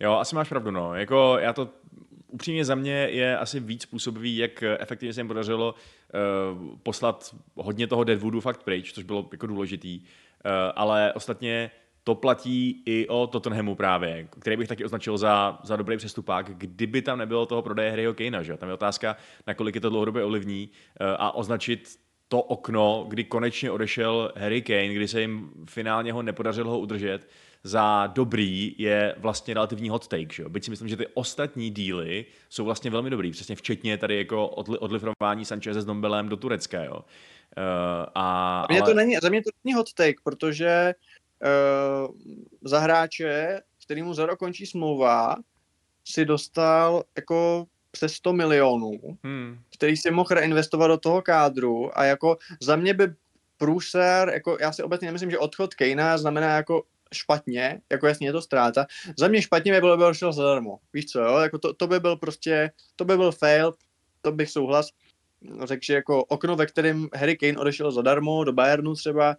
[0.00, 0.94] Jo, asi máš pravdu, no.
[0.94, 1.68] Jako já to
[2.28, 7.86] upřímně za mě je asi víc způsobivý, jak efektivně se jim podařilo uh, poslat hodně
[7.86, 10.00] toho Deadwoodu fakt pryč, což bylo jako důležitý.
[10.00, 11.70] Uh, ale ostatně
[12.04, 17.02] to platí i o Tottenhamu právě, který bych taky označil za, za dobrý přestupák, kdyby
[17.02, 18.56] tam nebylo toho prodeje Harryho Kanea, že?
[18.56, 21.88] Tam je otázka, nakolik je to dlouhodobě olivní eh, a označit
[22.28, 27.28] to okno, kdy konečně odešel Harry Kane, kdy se jim finálně ho nepodařilo ho udržet,
[27.64, 30.48] za dobrý je vlastně relativní hot take, že?
[30.48, 34.48] Byť si myslím, že ty ostatní díly jsou vlastně velmi dobrý, přesně včetně tady jako
[34.48, 36.94] odli, odlifrování Sancheze s Dombelem do Turecka, jo.
[36.94, 38.90] Uh, a, za, mě ale...
[38.90, 41.11] to není, za mě to není hot take, protože uh,
[42.64, 45.36] za hráče, kterýmu za rok končí smlouva,
[46.04, 49.58] si dostal jako přes 100 milionů, hmm.
[49.76, 53.14] který si mohl reinvestovat do toho kádru a jako za mě by
[53.56, 56.82] průser, jako já si obecně nemyslím, že odchod Kejna znamená jako
[57.14, 58.86] špatně, jako jasně je to ztráta.
[59.18, 60.78] Za mě špatně by bylo, by šel zadarmo.
[60.92, 61.38] Víš co, jo?
[61.38, 63.74] Jako to, to, by byl prostě, to by byl fail,
[64.20, 64.88] to bych souhlas.
[65.64, 69.36] Řekl, že jako okno, ve kterém Harry Kane odešel zadarmo do Bayernu třeba,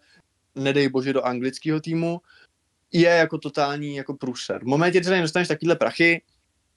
[0.55, 2.21] nedej bože do anglického týmu,
[2.91, 4.63] je jako totální jako průser.
[4.63, 6.21] V momentě, kdy dostaneš takovýhle prachy,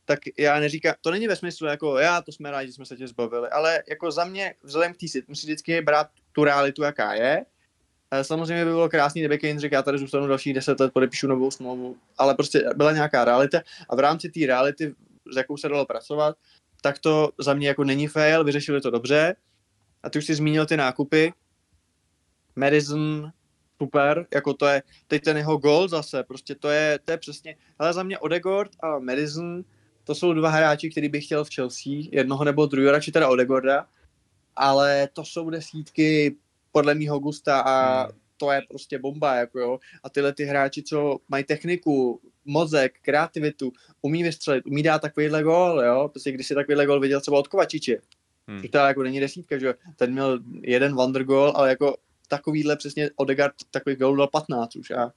[0.04, 2.96] tak já neříkám, to není ve smyslu jako já, to jsme rádi, že jsme se
[2.96, 7.14] tě zbavili, ale jako za mě, vzhledem k té musí vždycky brát tu realitu, jaká
[7.14, 7.44] je.
[8.10, 11.26] Eh, Samozřejmě by bylo krásný, kdyby Kane řekl, já tady zůstanu další 10 let, podepíšu
[11.26, 14.94] novou smlouvu, ale prostě byla nějaká realita a v rámci té reality,
[15.32, 16.36] s jakou se dalo pracovat,
[16.80, 19.36] tak to za mě jako není fail, vyřešili to dobře.
[20.02, 21.32] A ty už si zmínil ty nákupy.
[22.56, 23.32] Madison,
[23.82, 27.56] super, jako to je, teď ten jeho gol zase, prostě to je, to je přesně,
[27.78, 29.64] ale za mě Odegaard a Madison,
[30.04, 33.86] to jsou dva hráči, který bych chtěl v Chelsea, jednoho nebo druhého, radši teda Odegaarda,
[34.56, 36.36] ale to jsou desítky
[36.72, 38.12] podle mýho gusta a Hmm.
[38.36, 39.78] to je prostě bomba, jako jo.
[40.04, 43.72] A tyhle ty hráči, co mají techniku, mozek, kreativitu,
[44.02, 46.08] umí vystřelit, umí dát takovýhle gól, jo.
[46.12, 47.96] Prostě když si takovýhle gól viděl třeba od Kovačiče,
[48.48, 48.62] Hmm.
[48.62, 49.74] to jako není desítka, že jo.
[49.96, 51.96] Ten měl jeden wonder goal, ale jako
[52.28, 55.12] takovýhle přesně Odegaard takový gól dal 15 už a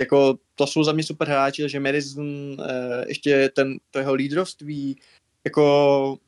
[0.00, 5.00] jako to jsou za mě super hráči, že Madison eh, ještě ten, to jeho lídrovství,
[5.44, 6.18] jako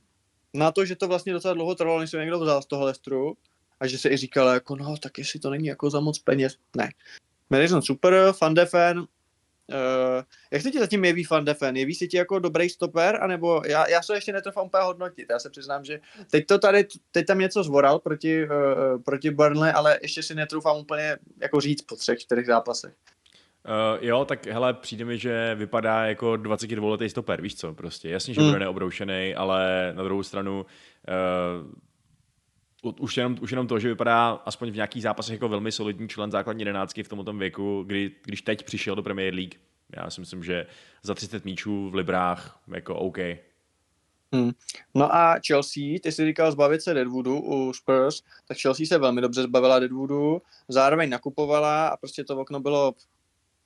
[0.54, 3.36] na to, že to vlastně docela dlouho trvalo, než se někdo vzal z toho Lestru
[3.80, 6.56] a že se i říkalo jako no, tak jestli to není jako za moc peněz.
[6.76, 6.90] Ne.
[7.50, 9.06] Madison super, Van de Ven,
[9.68, 11.76] uh, jak se ti zatím jeví Van de Ven?
[11.76, 15.38] Jeví se ti jako dobrý stoper, anebo já, já se ještě netrofám úplně hodnotit, já
[15.38, 16.00] se přiznám, že
[16.30, 18.50] teď to tady, teď tam něco zvoral proti, uh,
[19.02, 22.92] proti Burnley, ale ještě si netroufám úplně jako říct po třech, čtyřech zápasech.
[23.68, 28.08] Uh, jo, tak hele, přijde mi, že vypadá jako 22-letý stoper, víš co, prostě.
[28.10, 28.46] Jasně, že Mm.
[28.46, 31.72] bude neobroušený, ale na druhou stranu uh,
[32.98, 36.30] už, jenom, už jenom to, že vypadá aspoň v nějakých zápasech jako velmi solidní člen
[36.30, 39.54] základní jedenáctky v tomto věku, kdy, když teď přišel do Premier League,
[39.96, 40.66] já si myslím, že
[41.02, 43.18] za 30 míčů v Librách jako OK.
[44.94, 49.20] No a Chelsea, ty jsi říkal zbavit se Deadwoodu u Spurs, tak Chelsea se velmi
[49.20, 52.94] dobře zbavila Deadwoodu, zároveň nakupovala a prostě to okno bylo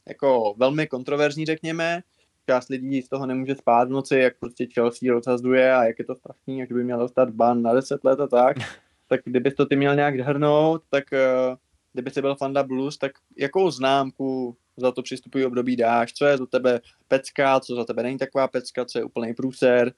[0.08, 2.02] jako velmi kontroverzní, řekněme.
[2.46, 6.04] Část lidí z toho nemůže spát v noci, jak prostě Chelsea rozhazuje a jak je
[6.04, 8.56] to strašný, jak by měl dostat ban na 10 let a tak.
[9.11, 11.56] Tak kdybys to ty měl nějak hrnout, tak eh,
[11.92, 16.12] kdyby jsi byl Fanda Blues, tak jakou známku za to přistupují období dáš?
[16.12, 19.92] Co je za tebe pecka, co za tebe není taková pecka, co je úplný průser?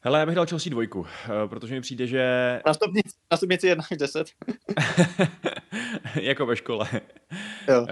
[0.00, 3.66] Hele, já bych dal Chelsea dvojku, eh, protože mi přijde, že Na stupnici, na stupnici
[3.66, 4.28] 1 až 10.
[6.20, 6.88] jako ve škole.
[7.68, 7.82] Jo.
[7.82, 7.88] Uh,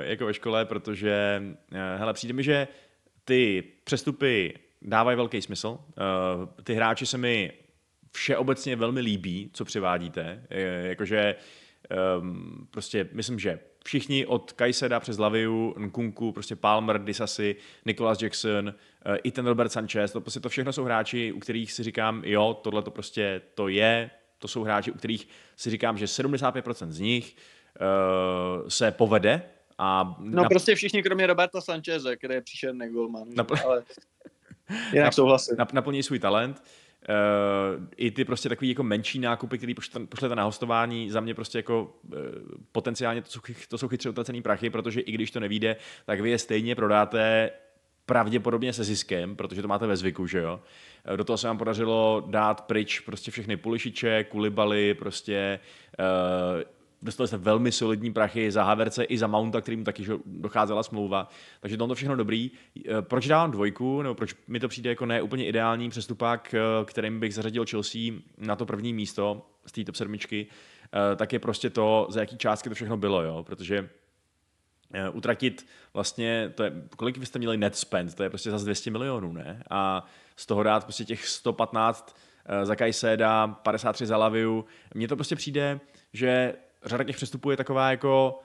[0.00, 1.42] jako ve škole, protože
[1.72, 2.68] uh, hele, přijde mi, že
[3.24, 5.68] ty přestupy dávají velký smysl.
[5.68, 7.52] Uh, ty hráči se mi
[8.16, 10.42] všeobecně velmi líbí, co přivádíte.
[10.82, 11.34] Jakože
[12.20, 18.68] um, prostě myslím, že všichni od Kajseda přes Laviu, Nkunku, prostě Palmer, Disasi, Nicholas Jackson,
[18.68, 22.22] uh, i ten Robert Sanchez, to prostě to všechno jsou hráči, u kterých si říkám,
[22.24, 26.90] jo, tohle to prostě to je, to jsou hráči, u kterých si říkám, že 75%
[26.90, 29.42] z nich uh, se povede
[29.78, 33.28] a No na, prostě všichni, kromě Roberta Sancheze, který je příšerný golman.
[33.28, 33.82] Napl- Ale
[34.92, 35.56] jinak souhlasím.
[35.58, 36.56] nap, naplní svůj talent.
[36.58, 36.85] Uh,
[37.96, 39.74] I ty prostě takový jako menší nákupy, který
[40.08, 42.18] pošlete, na hostování, za mě prostě jako uh,
[42.72, 45.76] potenciálně to jsou, to jsou chytře utracený prachy, protože i když to nevíde,
[46.06, 47.50] tak vy je stejně prodáte
[48.06, 50.60] pravděpodobně se ziskem, protože to máte ve zvyku, že jo.
[51.04, 55.60] Eh, Do toho se vám podařilo dát pryč prostě všechny Pulišiče, Kulibaly, prostě
[55.98, 61.28] uh, dostali jste velmi solidní prachy za Haverce i za Mounta, kterým taky docházela smlouva.
[61.60, 62.50] Takže tohle všechno dobrý.
[62.88, 66.84] Eh, Proč dávám dvojku, nebo proč mi to přijde jako ne úplně ideální přestupák, eh,
[66.84, 68.00] kterým bych zařadil Chelsea
[68.38, 70.46] na to první místo z té top sedmičky,
[71.12, 73.44] eh, tak je prostě to, za jaký částky to všechno bylo, jo?
[73.46, 73.88] protože
[75.12, 78.90] utratit vlastně, to je, kolik vy jste měli net spend, to je prostě za 200
[78.90, 79.62] milionů, ne?
[79.70, 82.16] A z toho dát prostě těch 115
[82.46, 84.64] eh, za Kajseda, 53 za Laviu.
[84.94, 85.80] Mně to prostě přijde,
[86.12, 86.54] že
[86.86, 88.38] řada těch přestupů je taková jako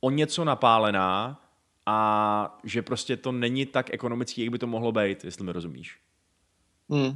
[0.00, 1.40] o něco napálená
[1.86, 5.98] a že prostě to není tak ekonomický, jak by to mohlo být, jestli mi rozumíš.
[6.90, 7.14] Hmm.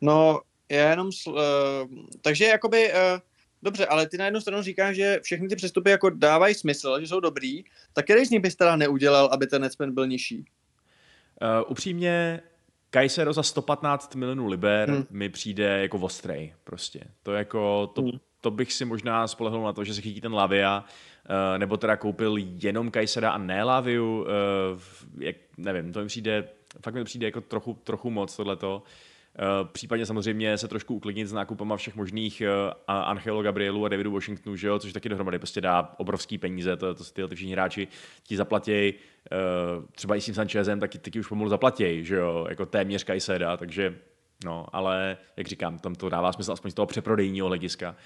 [0.00, 3.20] No, já jenom, sl- uh, takže jakoby, uh,
[3.62, 7.06] dobře, ale ty na jednu stranu říkáš, že všechny ty přestupy jako dávají smysl, že
[7.06, 10.44] jsou dobrý, tak který z nich bys teda neudělal, aby ten netspend byl nižší?
[11.42, 12.40] Uh, upřímně,
[12.90, 14.98] Kajsero za 115 milionů liber Hmm.
[14.98, 15.06] hmm.
[15.10, 17.00] mi přijde jako ostrej prostě.
[17.22, 18.10] To jako, to, Hmm.
[18.42, 21.96] To bych si možná spolehl na to, že se chytí ten Lavia, uh, nebo teda
[21.96, 24.26] koupil jenom Kajsera a ne Laviu, uh,
[25.18, 26.48] jak, nevím, to mi přijde,
[26.82, 28.82] fakt mi to přijde jako trochu, trochu moc tohleto.
[29.38, 32.42] Uh, případně samozřejmě se trošku uklidnit s nákupama všech možných
[32.86, 36.94] Angelo Gabrielu a Davidu Washingtonu, že jo, což taky dohromady prostě dá obrovský peníze, to,
[36.94, 37.88] to tyhle ty všichni hráči
[38.22, 42.46] ti zaplatějí, uh, třeba i s tím Sanchezem taky, taky už pomalu zaplatějí, že jo,
[42.48, 43.98] jako téměř Kajseda, takže
[44.44, 47.90] no, ale jak říkám, tam to dává smysl aspoň z toho přeprodejního hlediska.
[47.90, 47.96] Uh,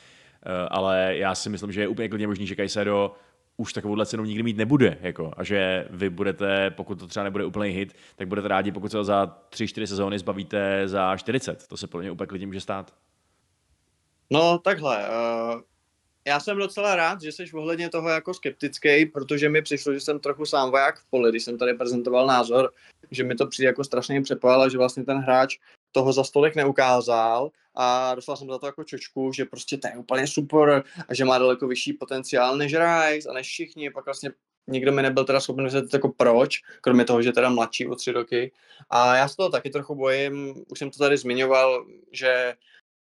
[0.70, 3.12] ale já si myslím, že je úplně klidně možný, že Kajsedo
[3.56, 4.98] už takovouhle cenu nikdy mít nebude.
[5.00, 8.90] Jako, a že vy budete, pokud to třeba nebude úplný hit, tak budete rádi, pokud
[8.90, 11.66] se ho za 3-4 sezóny zbavíte za 40.
[11.66, 12.94] To se mě úplně klidně může stát.
[14.30, 15.60] No takhle, uh,
[16.26, 20.18] já jsem docela rád, že jsi ohledně toho jako skeptický, protože mi přišlo, že jsem
[20.18, 22.72] trochu sám voják v poli, když jsem tady prezentoval názor,
[23.10, 25.58] že mi to přijde jako strašně přepál a že vlastně ten hráč
[25.92, 29.96] toho za stolik neukázal a dostal jsem za to jako čočku, že prostě to je
[29.96, 34.30] úplně super a že má daleko vyšší potenciál než Rice a než všichni, pak vlastně
[34.66, 38.12] nikdo mi nebyl teda schopen vysvětlit jako proč, kromě toho, že teda mladší o tři
[38.12, 38.52] roky.
[38.90, 42.54] A já se toho taky trochu bojím, už jsem to tady zmiňoval, že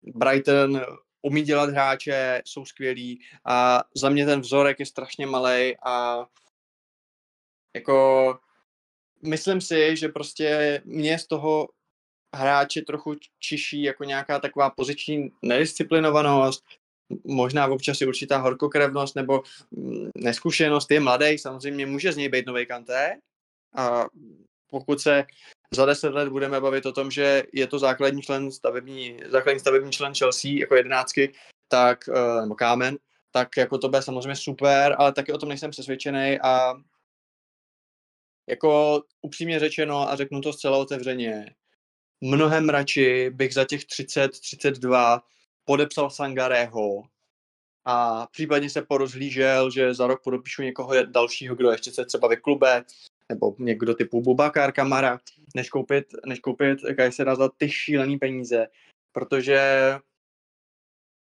[0.03, 0.81] Brighton
[1.23, 6.27] umí dělat hráče, jsou skvělí a za mě ten vzorek je strašně malý a
[7.75, 8.39] jako
[9.23, 11.69] myslím si, že prostě mě z toho
[12.37, 16.65] hráče trochu čiší jako nějaká taková poziční nedisciplinovanost,
[17.25, 22.47] možná občas i určitá horkokrevnost nebo mm, neskušenost, je mladý, samozřejmě může z něj být
[22.47, 23.17] nový kanté
[23.77, 24.05] a
[24.71, 25.25] pokud se
[25.75, 29.93] za deset let budeme bavit o tom, že je to základní člen stavební, základní stavební
[29.93, 31.33] člen Chelsea jako jedenáctky,
[31.69, 32.99] tak, eh, nebo kámen,
[33.31, 36.75] tak jako to bude samozřejmě super, ale taky o tom nejsem přesvědčený a
[38.49, 41.55] jako upřímně řečeno a řeknu to zcela otevřeně,
[42.21, 45.23] mnohem radši bych za těch 30, 32
[45.65, 47.03] podepsal Sangarého
[47.85, 52.85] a případně se porozhlížel, že za rok podopíšu někoho dalšího, kdo ještě se třeba vyklube,
[53.31, 55.19] nebo někdo typu Bubakar Kamara,
[55.55, 58.67] než koupit, než koupit Kajsera za ty šílený peníze,
[59.13, 59.61] protože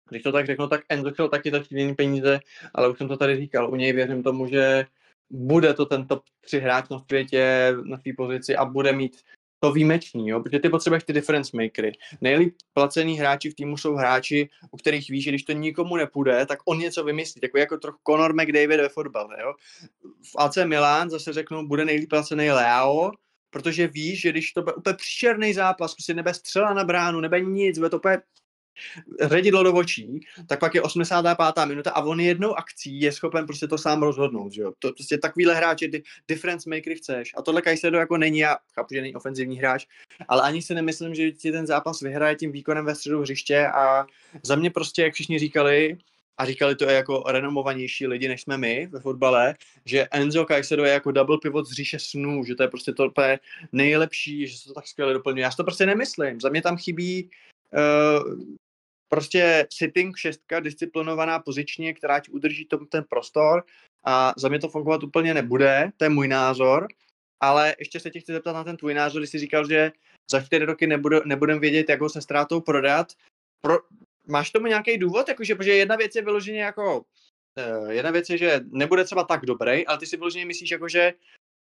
[0.10, 2.40] když to tak řeknu, tak Enzo chtěl taky za šílený peníze,
[2.74, 4.86] ale už jsem to tady říkal, u něj věřím tomu, že
[5.30, 9.24] bude to ten top 3 hráč na světě na své pozici a bude mít
[9.60, 10.40] to výjimečný, jo?
[10.40, 11.92] protože ty potřebuješ ty difference makery.
[12.22, 16.46] Nejlíp placený hráči v týmu jsou hráči, u kterých víš, že když to nikomu nepůjde,
[16.46, 19.36] tak on něco vymyslí, jako, jako trochu Conor McDavid ve fotbale.
[19.42, 19.54] Jo?
[20.32, 23.12] V AC Milan zase řeknu, bude nejlíp placený Leao,
[23.50, 27.42] protože víš, že když to bude úplně příšerný zápas, prostě nebe střela na bránu, nebe
[27.42, 28.18] nic, bude to úplně
[29.22, 31.66] ředidlo do očí, tak pak je 85.
[31.66, 34.74] minuta a on jednou akcí je schopen prostě to sám rozhodnout, že jo.
[34.80, 35.90] To prostě takovýhle hráč je
[36.28, 37.32] difference maker chceš.
[37.38, 39.86] A tohle Kajsedo jako není, já chápu, že není ofenzivní hráč,
[40.28, 44.06] ale ani si nemyslím, že ti ten zápas vyhraje tím výkonem ve středu hřiště a
[44.44, 45.98] za mě prostě, jak všichni říkali,
[46.38, 49.56] a říkali to jako renomovanější lidi, než jsme my ve fotbale,
[49.86, 53.12] že Enzo Caicedo je jako double pivot z říše snů, že to je prostě to
[53.72, 55.44] nejlepší, že se to tak skvěle doplňuje.
[55.44, 56.42] Já si to prostě nemyslím.
[56.42, 57.30] Za mě tam chybí
[59.10, 63.64] prostě sitting šestka, disciplinovaná pozičně, která ti udrží tom ten prostor
[64.06, 66.88] a za mě to fungovat úplně nebude, to je můj názor,
[67.40, 69.92] ale ještě se tě chci zeptat na ten tvůj názor, když jsi říkal, že
[70.32, 73.08] za čtyři roky nebudu, nebudem vědět, jak ho se ztrátou prodat.
[73.62, 73.78] Pro,
[74.28, 75.28] máš tomu nějaký důvod?
[75.28, 79.46] Jakože, protože jedna věc je vyloženě jako, uh, jedna věc je, že nebude třeba tak
[79.46, 81.14] dobrý, ale ty si vyloženě myslíš, jako, že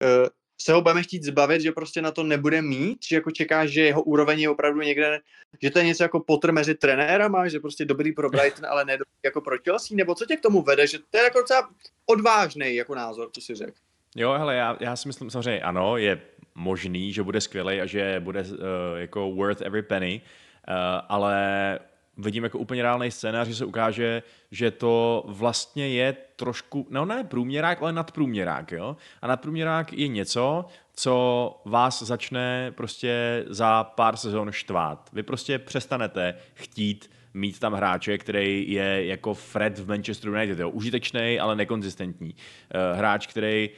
[0.04, 0.28] uh,
[0.59, 3.80] se ho budeme chtít zbavit, že prostě na to nebude mít, že jako čekáš, že
[3.80, 5.20] jeho úroveň je opravdu někde,
[5.62, 8.98] že to je něco jako potr mezi trenérama, že prostě dobrý pro Brighton, ale ne
[9.24, 11.70] jako pro Chelsea, nebo co tě k tomu vede, že to je jako docela
[12.07, 13.78] odvážný jako názor, co si řekl.
[14.16, 16.20] Jo, hele, já, já si myslím samozřejmě ano, je
[16.54, 18.57] možný, že bude skvělý a že bude uh,
[18.96, 20.20] jako worth every penny,
[20.68, 20.74] uh,
[21.09, 21.78] ale
[22.16, 27.24] vidím jako úplně reálný scénář, že se ukáže, že to vlastně je trošku, no ne
[27.24, 28.96] průměrák, ale nadprůměrák, jo?
[29.22, 30.64] A nadprůměrák je něco,
[30.94, 35.10] co vás začne prostě za pár sezon štvát.
[35.12, 40.58] Vy prostě přestanete chtít mít tam hráče, který je jako Fred v Manchester United.
[40.58, 40.70] Jo.
[40.70, 42.34] Užitečný, ale nekonzistentní.
[42.34, 43.70] Uh, hráč, který,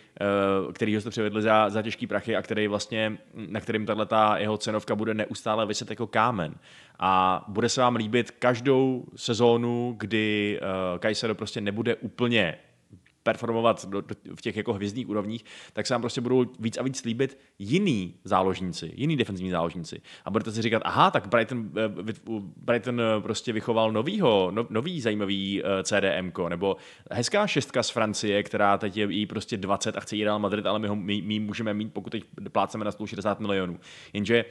[0.67, 4.57] uh, který jste převedli za, za těžký prachy a který vlastně, na kterým tato jeho
[4.57, 6.55] cenovka bude neustále vyset jako kámen.
[6.99, 12.59] A bude se vám líbit každou sezónu, kdy uh, Kajsero prostě nebude úplně
[13.29, 16.83] performovat do, do, v těch jako hvězdných úrovních, tak se vám prostě budou víc a
[16.83, 20.01] víc líbit jiný záložníci, jiný defenzivní záložníci.
[20.25, 22.13] A budete si říkat, aha, tak Brighton, eh,
[22.57, 26.77] Brighton eh, prostě vychoval novýho, no, nový zajímavý eh, CDM, nebo
[27.11, 30.67] hezká šestka z Francie, která teď je jí prostě 20 a chce jít Real Madrid,
[30.67, 33.81] ale my ho my, my můžeme mít, pokud teď pláceme na 160 milionů.
[34.13, 34.45] Jenže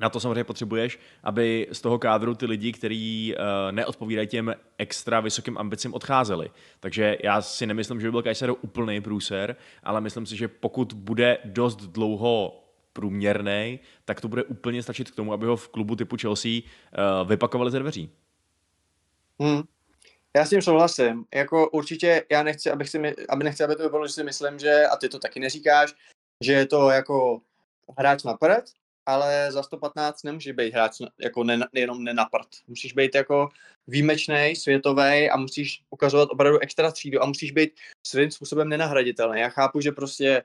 [0.00, 5.20] na to samozřejmě potřebuješ, aby z toho kádru ty lidi, kteří uh, neodpovídají těm extra
[5.20, 6.50] vysokým ambicím, odcházeli.
[6.80, 10.92] Takže já si nemyslím, že by byl Kajsero úplný průser, ale myslím si, že pokud
[10.92, 15.96] bude dost dlouho průměrný, tak to bude úplně stačit k tomu, aby ho v klubu
[15.96, 18.10] typu Chelsea uh, vypakovali ze dveří.
[19.40, 19.62] Hmm.
[20.36, 21.24] Já s tím souhlasím.
[21.34, 24.86] Jako určitě já nechci, abych si, aby nechci, aby to vypadalo, že si myslím, že,
[24.86, 25.94] a ty to taky neříkáš,
[26.44, 27.40] že je to jako
[27.98, 28.64] hráč na prd,
[29.06, 32.48] ale za 115 nemůže být hráč jako ne, jenom nenaprt.
[32.68, 33.48] Musíš být jako
[33.86, 37.70] výjimečný, světový a musíš ukazovat opravdu extra třídu a musíš být
[38.06, 39.40] svým způsobem nenahraditelný.
[39.40, 40.42] Já chápu, že prostě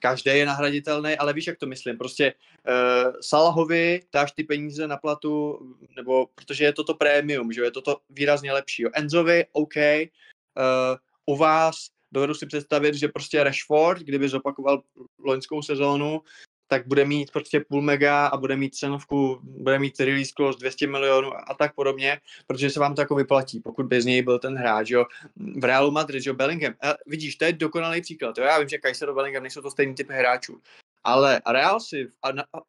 [0.00, 1.98] každý je nahraditelný, ale víš, jak to myslím.
[1.98, 5.60] Prostě uh, Salahovi dáš ty peníze na platu,
[5.96, 8.82] nebo protože je toto prémium, že je toto výrazně lepší.
[8.82, 8.90] Jo.
[8.94, 10.96] Enzovi, OK, uh,
[11.26, 14.82] u vás dovedu si představit, že prostě Rashford, kdyby zopakoval
[15.24, 16.22] loňskou sezónu,
[16.68, 20.86] tak bude mít prostě půl mega a bude mít cenovku, bude mít release clause 200
[20.86, 24.56] milionů a tak podobně, protože se vám to jako vyplatí, pokud bez něj byl ten
[24.56, 25.04] hráč, jo.
[25.36, 28.44] V Realu Madrid, jo, Bellingham, a vidíš, to je dokonalý příklad, jo.
[28.44, 30.60] Já vím, že Kajsero Bellingham nejsou to stejný typ hráčů,
[31.04, 32.12] ale Real si v,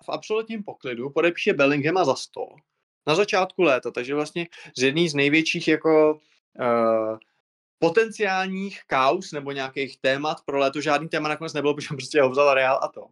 [0.05, 2.41] v absolutním poklidu podepíše Bellinghama za 100
[3.07, 4.47] na začátku léta, takže vlastně
[4.77, 6.19] z jedný z největších jako
[6.59, 7.17] uh,
[7.79, 12.53] potenciálních kaus nebo nějakých témat pro léto žádný téma nakonec nebylo, protože prostě ho vzal
[12.53, 13.07] Real a to.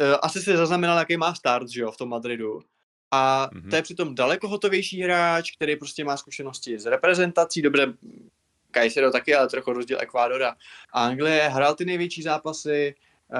[0.00, 2.60] Eh, asi si zaznamenal, jaký má start, že jo, v tom Madridu.
[3.10, 3.70] A Mhm.
[3.70, 7.94] to je přitom daleko hotovější hráč, který prostě má zkušenosti s reprezentací, dobře,
[8.70, 10.54] Kajsero taky, ale trochu rozdíl Ekvádora.
[10.92, 12.94] A Anglie hrál ty největší zápasy,
[13.34, 13.38] eh,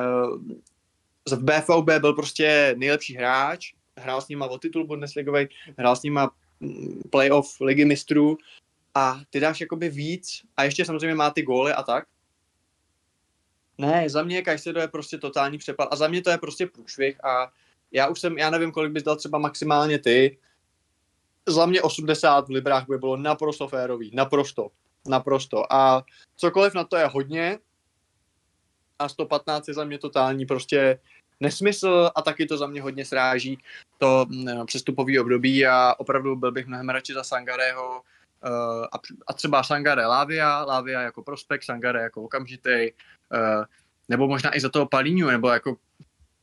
[1.37, 5.49] v BVB byl prostě nejlepší hráč, hrál s nima o titul Bundesligový,
[5.79, 6.31] hrál s nima
[6.61, 8.39] mm, playoff ligy mistrů
[8.95, 12.05] a ty dáš jakoby víc a ještě samozřejmě má ty góly a tak.
[13.79, 17.25] Ne, za mě Kajsedo je prostě totální přepad a za mě to je prostě průšvih
[17.25, 17.53] a
[17.93, 20.39] já už jsem, já nevím, kolik bys dal třeba maximálně ty.
[21.49, 24.71] Za mě 80 v Librách by bylo naprosto férový, naprosto,
[25.09, 25.73] naprosto.
[25.73, 26.05] A
[26.37, 27.59] cokoliv na to je hodně
[28.99, 30.99] a 115 je za mě totální prostě
[31.41, 33.59] nesmysl a taky to za mě hodně sráží
[33.99, 38.03] to mm, přestupový období a opravdu byl bych mnohem radši za Sangarého
[38.45, 38.97] uh, a,
[39.27, 42.91] a třeba Sangare Lavia, Lavia jako prospekt, Sangare jako okamžitý,
[44.09, 45.77] nebo možná i za toho Palíňu, nebo jako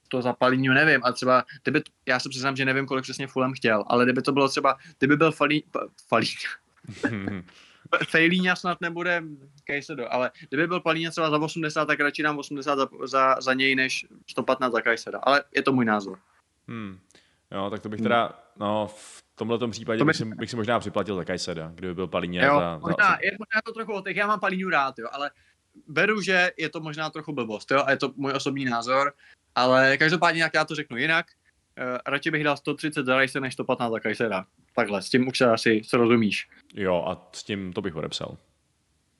[0.08, 3.54] to za Palíňu nevím, a třeba, kdyby, já se přiznám, že nevím, kolik přesně Fulham
[3.54, 5.64] chtěl, ale kdyby to bylo třeba, kdyby byl Falí,
[6.08, 6.28] Falí,
[8.08, 9.24] Fejlíňa snad nebude
[9.68, 13.54] Kajsedo, ale kdyby byl Palíňa třeba za 80, tak radši dám 80 za, za, za
[13.54, 16.20] něj, než 115 za Kajseda, ale je to můj názor.
[16.68, 17.00] Hmm.
[17.52, 20.56] Jo, tak to bych teda, no, v tomhle případě To by- bych, si, bych si
[20.56, 23.18] možná připlatil za Kajseda, kdyby byl Palíně Jo, za, možná, za...
[23.22, 25.32] je možná to trochu otek, já mám Palíňu rád, jo, ale
[25.88, 29.13] beru, že je to možná trochu blbost, jo, a je to můj osobní názor,
[29.55, 31.26] ale každopádně, jak já to řeknu jinak,
[31.80, 34.45] uh, radši bych dal 130 za Rice než 115 za Kajsera.
[34.76, 36.49] Takhle, s tím už se asi srozumíš.
[36.74, 38.38] Jo, a s tím to bych odepsal.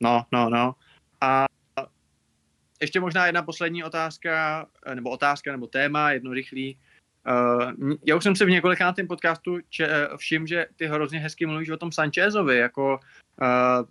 [0.02, 0.76] No, no, no.
[1.22, 1.46] A
[2.82, 6.78] ještě možná jedna poslední otázka, eh, nebo otázka, nebo téma, jedno rychlý.
[7.28, 11.70] Uh, já už jsem si v několikátém podcastu če, všiml, že ty hrozně hezky mluvíš
[11.70, 13.00] o tom Sanchezovi, jako
[13.42, 13.86] uh,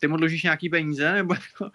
[0.00, 1.70] ty mu dlužíš nějaký peníze, nebo jako,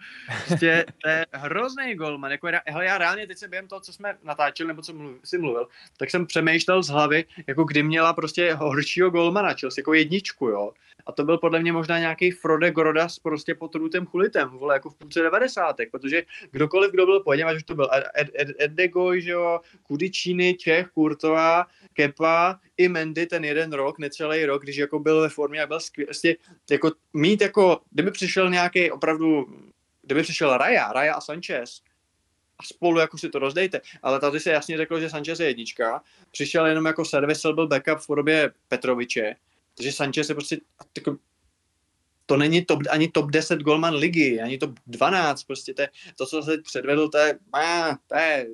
[0.46, 3.92] prostě, to je hrozný golman, jako, já- hele, já reálně teď jsem během toho, co
[3.92, 8.12] jsme natáčeli, nebo co mluv, si mluvil, tak jsem přemýšlel z hlavy, jako kdy měla
[8.12, 10.72] prostě horšího golmana Chelsea, jako jedničku, jo,
[11.06, 14.90] a to byl podle mě možná nějaký Frode Grodas prostě pod Rutem Chulitem, vole, jako
[14.90, 15.76] v půlce 90.
[15.90, 19.30] protože kdokoliv, kdo byl po něm, ať už to byl Ed, Ed, Ed, Edegoj, že
[19.30, 25.20] jo, Kudičíny, Čech, Kurtová, Kepa, i Mendy ten jeden rok, necelý rok, když jako byl
[25.20, 26.36] ve formě a byl skvělý, prostě
[26.70, 29.46] jako mít jako, kdyby přišel nějaký opravdu,
[30.02, 31.82] kdyby přišel Raja, Raja a Sanchez,
[32.58, 33.80] a spolu jako si to rozdejte.
[34.02, 36.02] Ale tady se jasně řeklo, že Sanchez je jednička.
[36.30, 39.36] Přišel jenom jako service, byl backup v podobě Petroviče.
[39.76, 40.60] Takže Sanchez je prostě
[40.96, 41.16] jako,
[42.26, 45.82] to není top, ani top 10 golman ligy, ani top 12, prostě to,
[46.16, 48.46] to co se předvedl, to je, á, to je,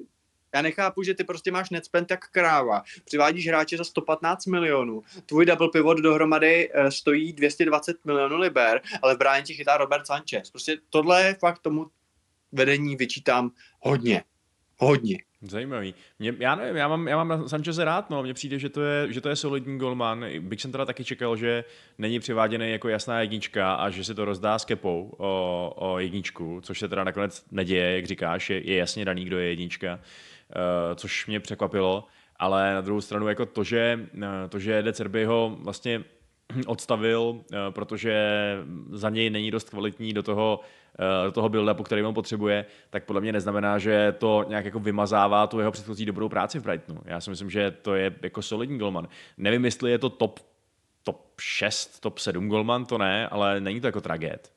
[0.55, 2.83] já nechápu, že ty prostě máš net spend jak kráva.
[3.05, 5.03] Přivádíš hráče za 115 milionů.
[5.27, 10.07] Tvůj double pivot dohromady eh, stojí 220 milionů liber, ale v bráně ti chytá Robert
[10.07, 10.51] Sanchez.
[10.51, 11.87] Prostě tohle je fakt tomu
[12.53, 13.51] vedení vyčítám
[13.81, 14.25] hodně.
[14.83, 15.19] Hodně.
[15.43, 15.95] Zajímavý.
[16.19, 19.13] Mě, já nevím, já mám, já mám Sancheze rád, no, mně přijde, že to, je,
[19.13, 20.25] že to je solidní golman.
[20.41, 21.65] Bych jsem teda taky čekal, že
[21.99, 26.61] není přiváděný jako jasná jednička a že si to rozdá s kepou o, o jedničku,
[26.63, 30.95] což se teda nakonec neděje, jak říkáš, je, je jasně daný, kdo je jednička, uh,
[30.95, 32.07] což mě překvapilo,
[32.37, 36.05] ale na druhou stranu jako to, že, eh, to, že De Cerby ho vlastně
[36.67, 38.57] odstavil, eh, protože
[38.91, 40.61] za něj není dost kvalitní do toho,
[40.99, 44.81] eh, do toho build-upu, který on potřebuje, tak podle mě neznamená, že to nějak jako
[44.81, 47.01] vymazává tu jeho předchozí dobrou práci v Brightonu.
[47.05, 49.09] Já si myslím, že to je jako solidní golman.
[49.37, 50.41] Nevím, jestli je to top,
[51.03, 54.53] top 6, top 7 golman, to ne, ale není to jako tragéd.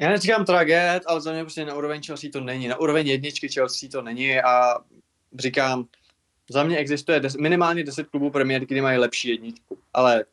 [0.00, 2.68] Já neříkám tragéd, ale za mě prostě na úroveň Chelsea to není.
[2.68, 4.74] Na úroveň jedničky Chelsea to není a
[5.38, 5.86] říkám,
[6.50, 10.24] za mě existuje des, minimálně 10 klubů League, kdy mají lepší jedničku, ale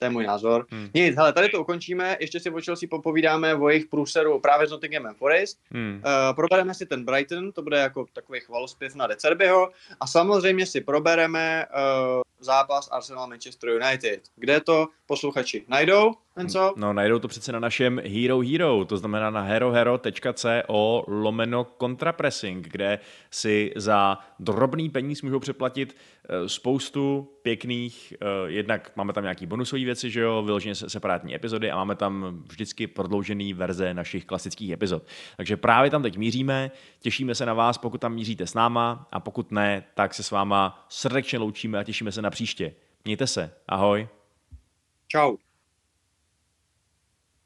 [0.00, 0.66] To je můj názor.
[0.70, 0.88] Hmm.
[0.94, 4.70] Nic, hele, tady to ukončíme, ještě si o Chelsea popovídáme o jejich průseru právě s
[4.70, 5.58] Nottinghamem Forest.
[5.70, 6.02] Hmm.
[6.04, 9.70] Uh, probereme si ten Brighton, to bude jako takový chvalospěv na Decerbyho
[10.00, 14.20] a samozřejmě si probereme uh, zápas Arsenal Manchester United.
[14.36, 16.14] Kde to posluchači najdou?
[16.36, 16.72] Enzo?
[16.76, 22.98] No, najdou to přece na našem Hero Hero, to znamená na herohero.co lomeno kontrapressing, kde
[23.30, 25.96] si za drobný peníz můžou přeplatit
[26.28, 31.34] eh, spoustu pěkných, eh, jednak máme tam nějaký bonusové věci, že jo, vyloženě se- separátní
[31.34, 35.02] epizody a máme tam vždycky prodloužený verze našich klasických epizod.
[35.36, 39.20] Takže právě tam teď míříme, těšíme se na vás, pokud tam míříte s náma a
[39.20, 42.74] pokud ne, tak se s váma srdečně loučíme a těšíme se na příště.
[43.04, 44.08] Mějte se, ahoj.
[45.08, 45.36] Čau.